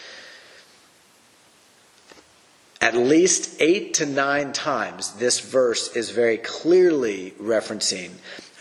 [2.80, 8.12] At least eight to nine times, this verse is very clearly referencing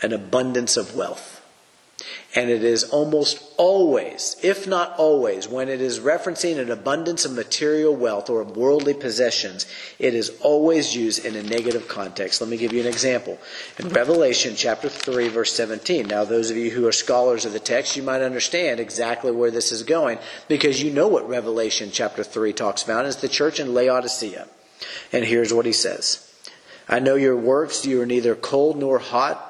[0.02, 1.39] an abundance of wealth.
[2.34, 7.32] And it is almost always, if not always, when it is referencing an abundance of
[7.32, 9.66] material wealth or of worldly possessions,
[9.98, 12.40] it is always used in a negative context.
[12.40, 13.38] Let me give you an example.
[13.78, 16.06] In Revelation chapter 3, verse 17.
[16.06, 19.50] Now, those of you who are scholars of the text, you might understand exactly where
[19.50, 23.06] this is going because you know what Revelation chapter 3 talks about.
[23.06, 24.46] is the church in Laodicea.
[25.12, 26.26] And here's what he says.
[26.88, 27.84] I know your works.
[27.84, 29.49] You are neither cold nor hot.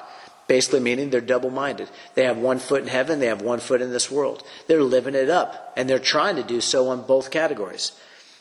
[0.51, 1.87] Basically, meaning they're double minded.
[2.13, 4.43] They have one foot in heaven, they have one foot in this world.
[4.67, 7.93] They're living it up, and they're trying to do so on both categories.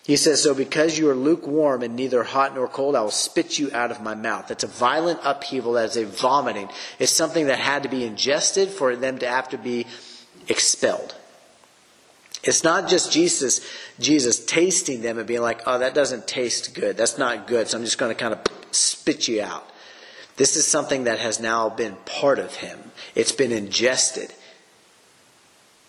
[0.03, 3.61] He says, So because you are lukewarm and neither hot nor cold, I will spit
[3.61, 4.49] you out of my mouth.
[4.49, 6.69] That's a violent upheaval, that's a vomiting.
[6.99, 9.87] It's something that had to be ingested for them to have to be
[10.49, 11.15] expelled.
[12.43, 13.65] It's not just Jesus,
[14.01, 16.97] Jesus tasting them and being like, oh, that doesn't taste good.
[16.97, 17.69] That's not good.
[17.69, 18.41] So I'm just going to kind of
[18.73, 19.70] spit you out.
[20.41, 22.93] This is something that has now been part of him.
[23.15, 24.33] It's been ingested.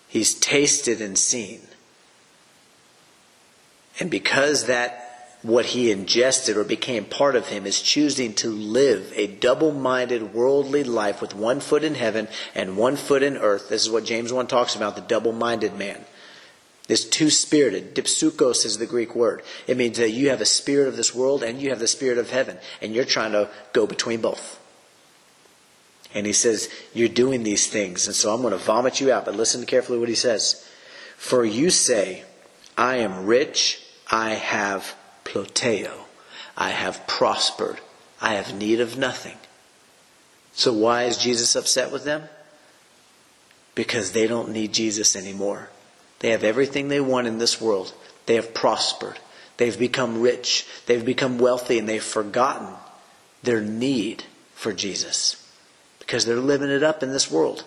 [0.08, 1.62] He's tasted and seen.
[3.98, 9.10] And because that what he ingested or became part of him is choosing to live
[9.16, 13.70] a double-minded worldly life with one foot in heaven and one foot in earth.
[13.70, 16.04] This is what James 1 talks about, the double-minded man
[16.88, 17.94] is two spirited.
[17.94, 19.42] Dipsukos is the Greek word.
[19.66, 22.18] It means that you have a spirit of this world and you have the spirit
[22.18, 24.58] of heaven, and you're trying to go between both.
[26.14, 29.24] And he says, You're doing these things, and so I'm going to vomit you out.
[29.24, 30.68] But listen carefully what he says.
[31.16, 32.24] For you say,
[32.76, 33.80] I am rich,
[34.10, 36.06] I have pluteo,
[36.56, 37.80] I have prospered,
[38.20, 39.36] I have need of nothing.
[40.52, 42.24] So why is Jesus upset with them?
[43.74, 45.70] Because they don't need Jesus anymore.
[46.22, 47.92] They have everything they want in this world.
[48.26, 49.18] They have prospered.
[49.56, 50.66] They've become rich.
[50.86, 52.68] They've become wealthy and they've forgotten
[53.42, 55.44] their need for Jesus
[55.98, 57.64] because they're living it up in this world.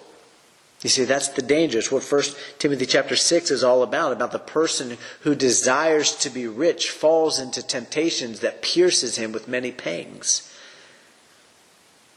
[0.81, 1.79] You see, that's the danger.
[1.79, 6.29] It's what First Timothy chapter 6 is all about, about the person who desires to
[6.29, 10.53] be rich falls into temptations that pierces him with many pangs.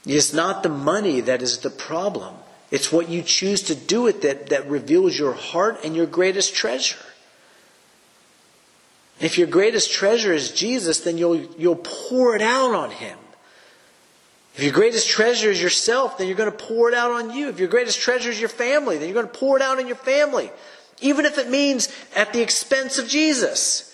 [0.05, 2.35] It's not the money that is the problem.
[2.71, 6.53] It's what you choose to do with it that reveals your heart and your greatest
[6.53, 6.97] treasure.
[9.19, 13.17] If your greatest treasure is Jesus, then you'll, you'll pour it out on Him.
[14.55, 17.49] If your greatest treasure is yourself, then you're going to pour it out on you.
[17.49, 19.87] If your greatest treasure is your family, then you're going to pour it out on
[19.87, 20.51] your family.
[21.01, 23.85] Even if it means at the expense of Jesus.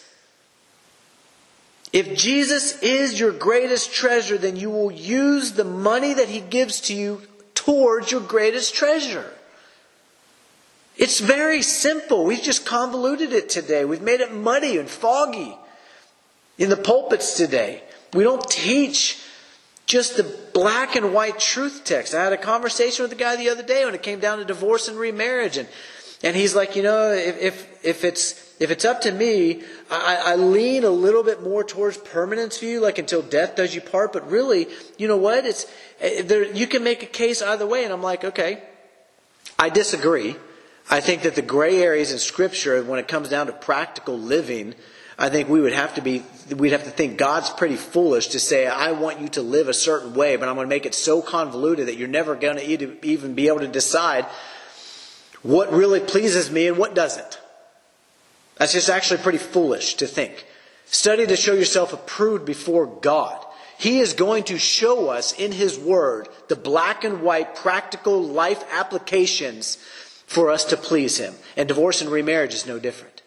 [1.93, 6.81] If Jesus is your greatest treasure, then you will use the money that He gives
[6.81, 7.21] to you
[7.65, 9.31] towards your greatest treasure.
[10.97, 12.23] It's very simple.
[12.23, 13.83] We've just convoluted it today.
[13.83, 15.57] We've made it muddy and foggy
[16.57, 17.83] in the pulpits today.
[18.13, 19.21] We don't teach
[19.87, 22.13] just the black and white truth text.
[22.13, 24.45] I had a conversation with a guy the other day when it came down to
[24.45, 25.67] divorce and remarriage, and
[26.23, 30.21] And he's like, you know, if, if, if it's, if it's up to me, I,
[30.25, 34.13] I lean a little bit more towards permanence view, like until death does you part.
[34.13, 35.45] But really, you know what?
[35.45, 35.65] It's
[35.99, 36.43] eh, there.
[36.43, 38.63] You can make a case either way, and I'm like, okay,
[39.59, 40.35] I disagree.
[40.89, 44.75] I think that the gray areas in Scripture, when it comes down to practical living,
[45.17, 46.23] I think we would have to be,
[46.55, 49.73] we'd have to think God's pretty foolish to say, I want you to live a
[49.73, 53.05] certain way, but I'm going to make it so convoluted that you're never going to
[53.05, 54.25] even be able to decide
[55.45, 57.39] what really pleases me and what doesn't.
[58.57, 60.43] That's just actually pretty foolish to think.
[60.87, 63.45] Study to show yourself approved before God.
[63.77, 68.63] He is going to show us in His Word the black and white practical life
[68.71, 69.75] applications
[70.25, 71.35] for us to please Him.
[71.55, 73.21] And divorce and remarriage is no different.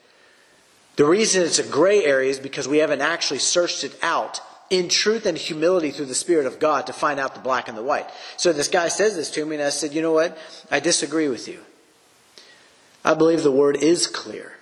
[0.96, 4.40] The reason it's a gray area is because we haven't actually searched it out
[4.70, 7.78] in truth and humility through the Spirit of God to find out the black and
[7.78, 8.08] the white.
[8.36, 10.36] So this guy says this to me, and I said, You know what?
[10.68, 11.60] I disagree with you.
[13.05, 14.55] I believe the Word is clear.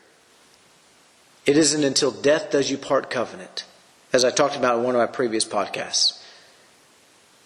[1.47, 3.65] It isn't until death does you part covenant,
[4.13, 6.23] as I talked about in one of my previous podcasts.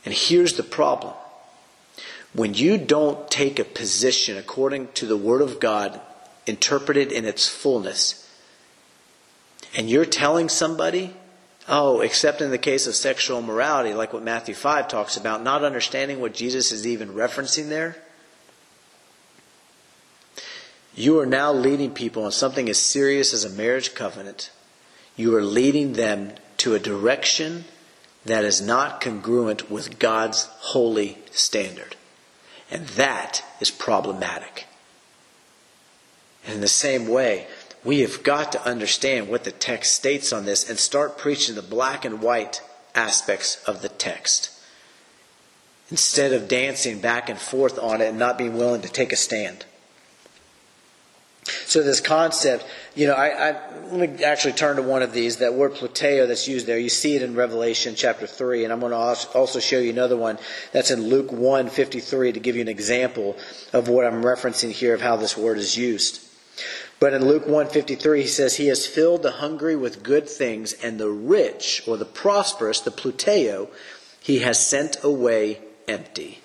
[0.05, 1.14] And here's the problem
[2.32, 6.01] when you don't take a position according to the Word of God,
[6.47, 8.28] interpreted in its fullness,
[9.76, 11.14] and you're telling somebody,
[11.68, 15.64] oh, except in the case of sexual immorality, like what Matthew 5 talks about, not
[15.64, 17.97] understanding what Jesus is even referencing there,
[21.01, 24.51] you are now leading people on something as serious as a marriage covenant.
[25.16, 27.64] You are leading them to a direction
[28.26, 31.96] that is not congruent with God's holy standard.
[32.70, 34.66] And that is problematic.
[36.44, 37.46] And in the same way,
[37.82, 41.62] we have got to understand what the text states on this and start preaching the
[41.62, 42.62] black and white
[42.94, 44.51] aspects of the text
[45.90, 49.16] instead of dancing back and forth on it and not being willing to take a
[49.16, 49.64] stand.
[51.45, 55.38] So this concept, you know, I, I, let me actually turn to one of these.
[55.38, 58.80] That word pluteo that's used there, you see it in Revelation chapter three, and I'm
[58.80, 60.38] going to also show you another one
[60.72, 63.36] that's in Luke 1:53 to give you an example
[63.72, 66.26] of what I'm referencing here of how this word is used.
[66.99, 71.01] But in Luke 1:53 he says he has filled the hungry with good things and
[71.01, 73.68] the rich or the prosperous, the pluteo,
[74.20, 76.39] he has sent away empty.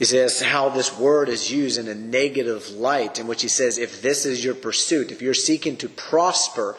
[0.00, 3.76] He says how this word is used in a negative light, in which he says,
[3.76, 6.74] if this is your pursuit, if you're seeking to prosper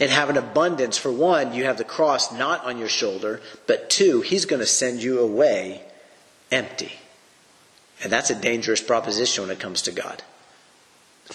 [0.00, 3.90] and have an abundance, for one, you have the cross not on your shoulder, but
[3.90, 5.82] two, he's going to send you away
[6.50, 6.92] empty.
[8.02, 10.22] And that's a dangerous proposition when it comes to God.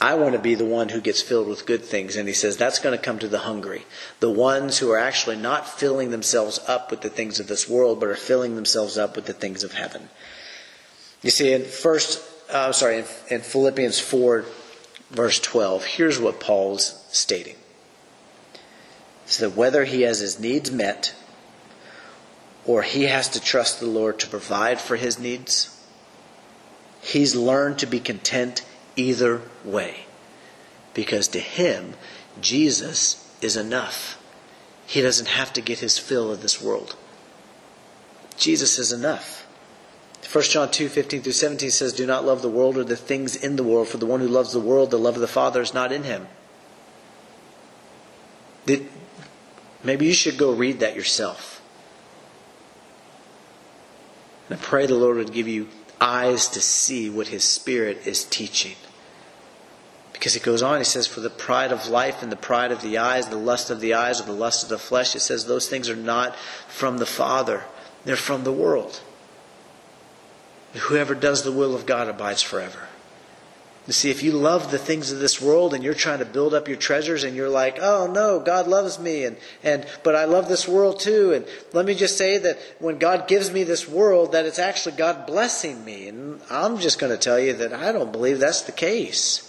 [0.01, 2.15] I want to be the one who gets filled with good things.
[2.15, 3.85] And he says that's going to come to the hungry.
[4.19, 7.99] The ones who are actually not filling themselves up with the things of this world,
[7.99, 10.09] but are filling themselves up with the things of heaven.
[11.21, 14.45] You see, in first, uh, sorry, in, in Philippians 4,
[15.11, 17.55] verse 12, here's what Paul's stating.
[19.25, 21.13] So that whether he has his needs met
[22.65, 25.75] or he has to trust the Lord to provide for his needs,
[27.01, 28.65] he's learned to be content
[28.95, 30.05] either way.
[30.93, 31.93] Because to him,
[32.41, 34.17] Jesus is enough.
[34.85, 36.95] He doesn't have to get his fill of this world.
[38.37, 39.45] Jesus is enough.
[40.31, 43.35] 1 John 2, 15 through 17 says, Do not love the world or the things
[43.35, 45.61] in the world, for the one who loves the world, the love of the Father
[45.61, 46.27] is not in him.
[49.83, 51.61] maybe you should go read that yourself.
[54.49, 55.67] And I pray the Lord would give you
[56.01, 58.75] eyes to see what His Spirit is teaching.
[60.13, 62.81] Because it goes on, he says, For the pride of life and the pride of
[62.81, 65.45] the eyes, the lust of the eyes, or the lust of the flesh, it says
[65.45, 66.35] those things are not
[66.67, 67.63] from the Father,
[68.03, 69.01] they're from the world.
[70.73, 72.87] Whoever does the will of God abides forever.
[73.87, 76.53] You see, if you love the things of this world and you're trying to build
[76.53, 80.25] up your treasures and you're like, oh no, God loves me and, and but I
[80.25, 81.33] love this world too.
[81.33, 81.43] And
[81.73, 85.25] let me just say that when God gives me this world, that it's actually God
[85.25, 86.07] blessing me.
[86.07, 89.48] And I'm just going to tell you that I don't believe that's the case.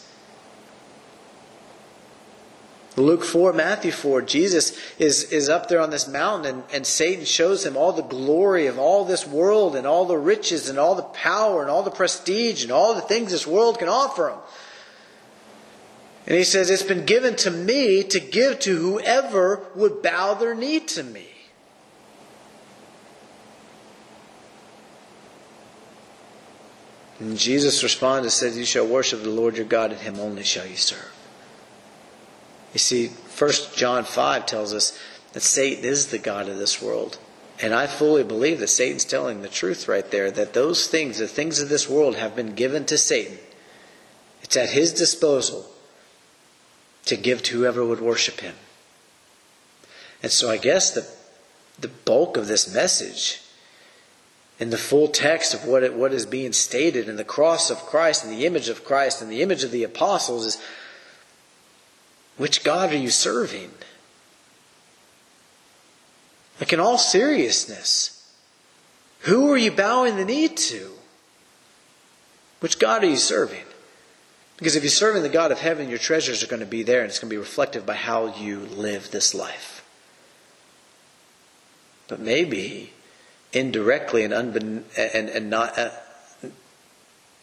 [2.96, 7.24] Luke 4, Matthew 4, Jesus is, is up there on this mountain, and, and Satan
[7.24, 10.96] shows him all the glory of all this world, and all the riches, and all
[10.96, 14.38] the power, and all the prestige, and all the things this world can offer him.
[16.26, 20.54] And he says, It's been given to me to give to whoever would bow their
[20.54, 21.28] knee to me.
[27.20, 30.42] And Jesus responded and said, You shall worship the Lord your God, and him only
[30.42, 31.19] shall you serve.
[32.72, 34.98] You see, First John 5 tells us
[35.32, 37.18] that Satan is the God of this world.
[37.62, 41.28] And I fully believe that Satan's telling the truth right there that those things, the
[41.28, 43.38] things of this world, have been given to Satan
[44.42, 45.66] It's at his disposal
[47.06, 48.54] to give to whoever would worship him.
[50.22, 51.06] And so I guess the,
[51.78, 53.42] the bulk of this message
[54.58, 57.78] in the full text of what, it, what is being stated in the cross of
[57.78, 60.62] Christ and the image of Christ and the image of the apostles is
[62.40, 63.70] which God are you serving?
[66.58, 68.32] Like, in all seriousness,
[69.20, 70.90] who are you bowing the knee to?
[72.60, 73.64] Which God are you serving?
[74.56, 77.02] Because if you're serving the God of heaven, your treasures are going to be there
[77.02, 79.84] and it's going to be reflective by how you live this life.
[82.08, 82.94] But maybe
[83.52, 85.90] indirectly and, and, and not, uh,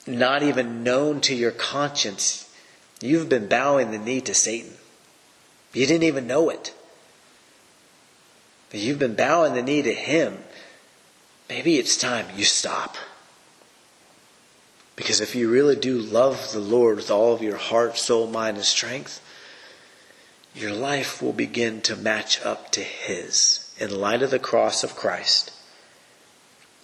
[0.07, 2.51] not even known to your conscience,
[2.99, 4.73] you've been bowing the knee to Satan.
[5.73, 6.73] You didn't even know it.
[8.69, 10.39] But you've been bowing the knee to him.
[11.49, 12.97] Maybe it's time you stop.
[14.95, 18.57] Because if you really do love the Lord with all of your heart, soul, mind,
[18.57, 19.21] and strength,
[20.57, 24.95] your life will begin to match up to His in light of the cross of
[24.95, 25.51] Christ.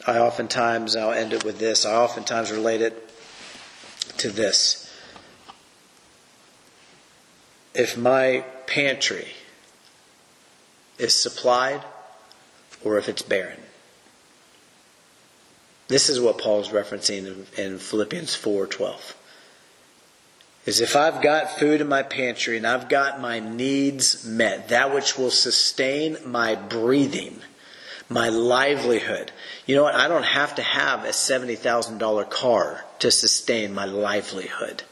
[0.06, 3.10] I oftentimes, I'll end it with this, I oftentimes relate it
[4.18, 4.94] to this.
[7.74, 9.28] If my pantry
[10.98, 11.82] is supplied
[12.84, 13.60] or if it's barren,
[15.88, 19.16] this is what Paul is referencing in, Philippians 4:12.
[20.66, 24.94] Is if I've got food in my pantry and I've got my needs met, that
[24.94, 27.42] which will sustain my breathing,
[28.08, 29.32] my livelihood.
[29.66, 29.96] You know what?
[29.96, 34.84] I don't have to have a $70,000 car to sustain my livelihood.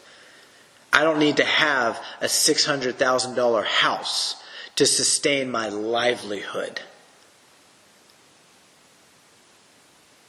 [0.92, 4.42] I don't need to have a $600,000 house
[4.76, 6.80] to sustain my livelihood.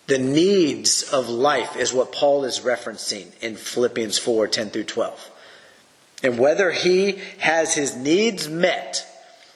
[0.08, 5.32] The needs of life is what Paul is referencing in Philippians 4 10 through 12.
[6.24, 9.06] And whether he has his needs met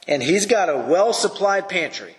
[0.08, 2.16] and he's got a well supplied pantry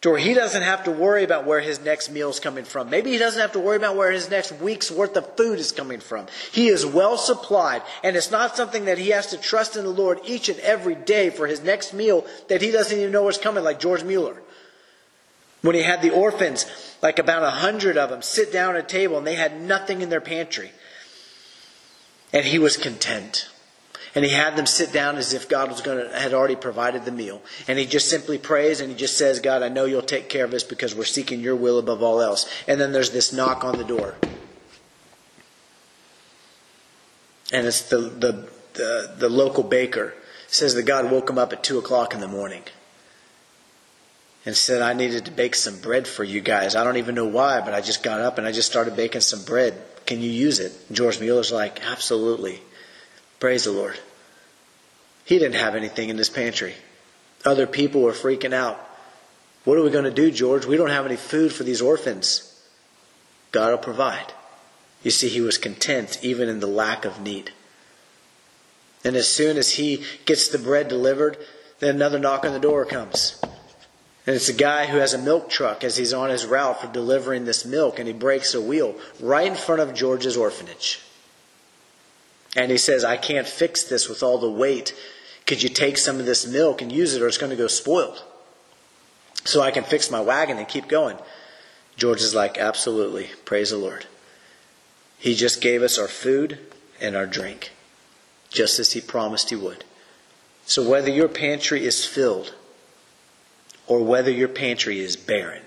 [0.00, 2.88] to where he doesn't have to worry about where his next meal is coming from.
[2.88, 5.72] Maybe he doesn't have to worry about where his next week's worth of food is
[5.72, 6.26] coming from.
[6.52, 9.90] He is well supplied, and it's not something that he has to trust in the
[9.90, 13.36] Lord each and every day for his next meal that he doesn't even know what's
[13.36, 14.40] coming, like George Mueller.
[15.60, 16.64] When he had the orphans,
[17.02, 20.00] like about a hundred of them, sit down at a table and they had nothing
[20.00, 20.70] in their pantry.
[22.32, 23.50] And he was content.
[24.14, 27.04] And he had them sit down as if God was going to, had already provided
[27.04, 27.42] the meal.
[27.68, 30.44] And he just simply prays and he just says, God, I know you'll take care
[30.44, 32.50] of us because we're seeking your will above all else.
[32.66, 34.16] And then there's this knock on the door.
[37.52, 40.14] And it's the, the, the, the local baker.
[40.48, 42.64] Says that God woke him up at two o'clock in the morning
[44.44, 46.74] and said, I needed to bake some bread for you guys.
[46.74, 49.20] I don't even know why, but I just got up and I just started baking
[49.20, 49.80] some bread.
[50.06, 50.72] Can you use it?
[50.90, 52.60] George Mueller's like, Absolutely.
[53.40, 53.98] Praise the Lord.
[55.24, 56.74] He didn't have anything in his pantry.
[57.44, 58.78] Other people were freaking out.
[59.64, 60.66] What are we going to do, George?
[60.66, 62.46] We don't have any food for these orphans.
[63.50, 64.32] God will provide.
[65.02, 67.52] You see, he was content even in the lack of need.
[69.04, 71.38] And as soon as he gets the bread delivered,
[71.78, 73.40] then another knock on the door comes.
[74.26, 76.86] And it's a guy who has a milk truck as he's on his route for
[76.88, 81.00] delivering this milk, and he breaks a wheel right in front of George's orphanage.
[82.56, 84.94] And he says, I can't fix this with all the weight.
[85.46, 87.68] Could you take some of this milk and use it, or it's going to go
[87.68, 88.22] spoiled?
[89.44, 91.16] So I can fix my wagon and keep going.
[91.96, 93.30] George is like, Absolutely.
[93.44, 94.06] Praise the Lord.
[95.18, 96.58] He just gave us our food
[97.00, 97.72] and our drink,
[98.48, 99.84] just as he promised he would.
[100.66, 102.54] So whether your pantry is filled,
[103.90, 105.62] or whether your pantry is barren.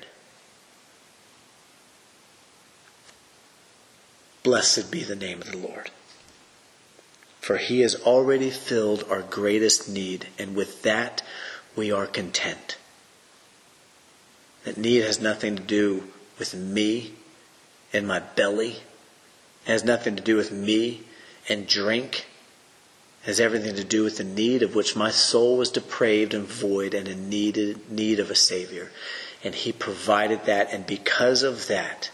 [4.44, 5.92] Blessed be the name of the Lord.
[7.44, 11.22] For he has already filled our greatest need, and with that
[11.76, 12.78] we are content.
[14.64, 16.08] That need has nothing to do
[16.40, 17.16] with me
[17.92, 18.78] and my belly.
[19.66, 21.02] It has nothing to do with me
[21.50, 22.28] and drink
[23.24, 26.46] it has everything to do with the need of which my soul was depraved and
[26.46, 28.90] void and in need, need of a Savior.
[29.44, 32.10] And He provided that, and because of that,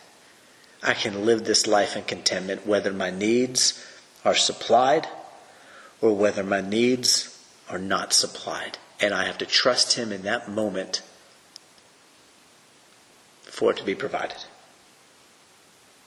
[0.82, 3.84] I can live this life in contentment, whether my needs
[4.26, 5.08] are supplied
[6.02, 7.38] or whether my needs
[7.70, 8.78] are not supplied.
[9.00, 11.02] And I have to trust Him in that moment
[13.44, 14.38] for it to be provided.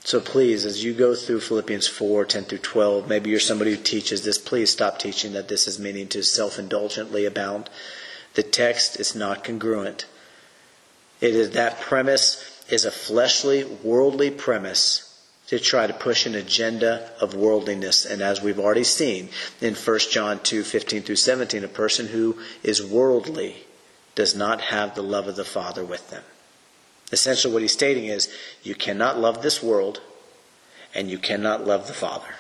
[0.05, 3.83] So please, as you go through Philippians 4, 10 through 12, maybe you're somebody who
[3.83, 7.71] teaches this, please stop teaching that this is meaning to self-indulgently abound.
[8.35, 10.07] The text is not congruent.
[11.21, 15.12] It is that premise is a fleshly, worldly premise
[15.53, 18.07] to try to push an agenda of worldliness.
[18.07, 19.29] And as we've already seen
[19.61, 23.67] in 1 John 2 15 through 17, a person who is worldly
[24.15, 26.23] does not have the love of the Father with them.
[27.13, 28.33] Essentially, what he's stating is
[28.63, 30.01] you cannot love this world
[30.95, 32.35] and you cannot love the Father.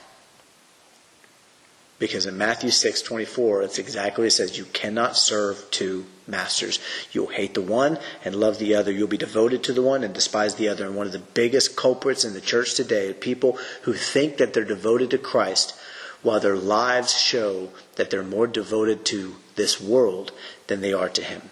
[2.03, 6.81] Because in Matthew 6 24, it's exactly it says you cannot serve two masters.
[7.13, 8.91] You'll hate the one and love the other.
[8.91, 10.85] You'll be devoted to the one and despise the other.
[10.85, 14.53] And one of the biggest culprits in the church today are people who think that
[14.53, 15.77] they're devoted to Christ
[16.23, 20.33] while their lives show that they're more devoted to this world
[20.67, 21.51] than they are to Him.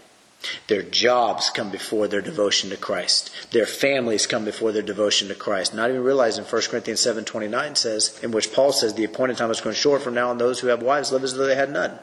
[0.68, 3.30] Their jobs come before their devotion to Christ.
[3.50, 5.74] Their families come before their devotion to Christ.
[5.74, 9.60] Not even realizing 1 Corinthians 7.29 says, in which Paul says, the appointed time is
[9.60, 11.98] going short from now on those who have wives live as though they had none.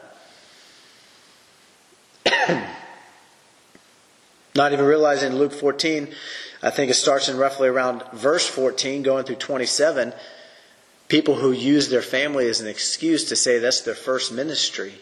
[4.54, 6.08] Not even realizing Luke 14,
[6.62, 10.12] I think it starts in roughly around verse 14, going through 27,
[11.08, 14.94] people who use their family as an excuse to say that's their first ministry.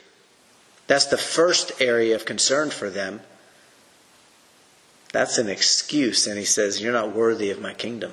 [0.87, 3.21] That's the first area of concern for them.
[5.13, 6.27] That's an excuse.
[6.27, 8.13] And he says, You're not worthy of my kingdom.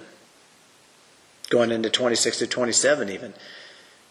[1.50, 3.34] Going into 26 to 27, even.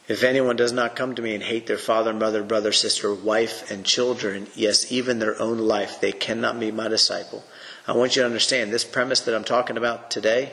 [0.08, 3.70] If anyone does not come to me and hate their father, mother, brother, sister, wife,
[3.70, 7.44] and children, yes, even their own life, they cannot be my disciple.
[7.86, 10.52] I want you to understand this premise that I'm talking about today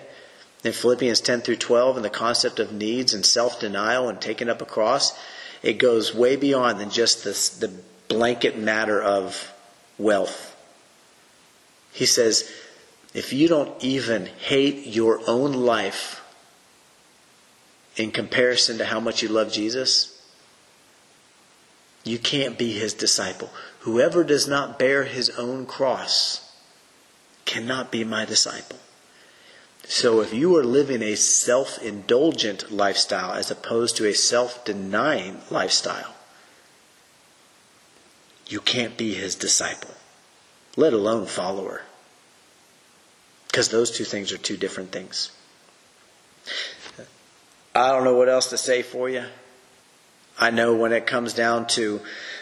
[0.64, 4.50] in Philippians 10 through 12 and the concept of needs and self denial and taking
[4.50, 5.18] up a cross,
[5.62, 7.72] it goes way beyond than just this, the
[8.10, 9.54] blanket matter of
[9.98, 10.56] wealth.
[11.94, 12.52] He says,
[13.14, 16.22] if you don't even hate your own life
[17.96, 20.16] in comparison to how much you love Jesus,
[22.04, 23.50] you can't be his disciple.
[23.82, 26.54] Whoever does not bear his own cross
[27.46, 28.78] cannot be my disciple.
[29.86, 35.42] So if you are living a self indulgent lifestyle as opposed to a self denying
[35.50, 36.16] lifestyle,
[38.50, 39.94] you can't be his disciple,
[40.76, 41.84] let alone follower.
[43.48, 45.32] Because those two things are two different things.
[47.74, 49.24] I don't know what else to say for you.
[50.40, 52.02] I know when it comes down to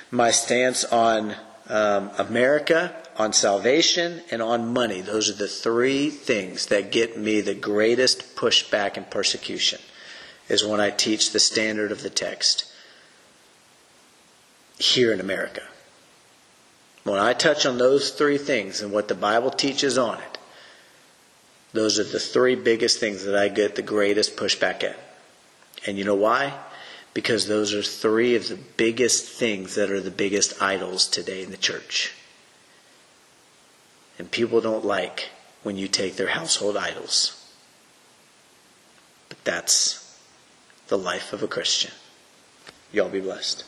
[0.09, 1.35] my stance on
[1.67, 7.41] um, America, on salvation, and on money, those are the three things that get me
[7.41, 9.79] the greatest pushback and persecution,
[10.47, 12.71] is when I teach the standard of the text
[14.77, 15.63] here in America.
[17.07, 20.37] When I touch on those three things and what the Bible teaches on it,
[21.71, 24.97] those are the three biggest things that I get the greatest pushback at.
[25.85, 26.53] And you know why?
[27.13, 31.51] Because those are three of the biggest things that are the biggest idols today in
[31.51, 32.13] the church.
[34.19, 35.29] And people don't like
[35.63, 37.33] when you take their household idols.
[39.29, 40.19] But that's
[40.87, 41.91] the life of a Christian.
[42.91, 43.63] Y'all be blessed.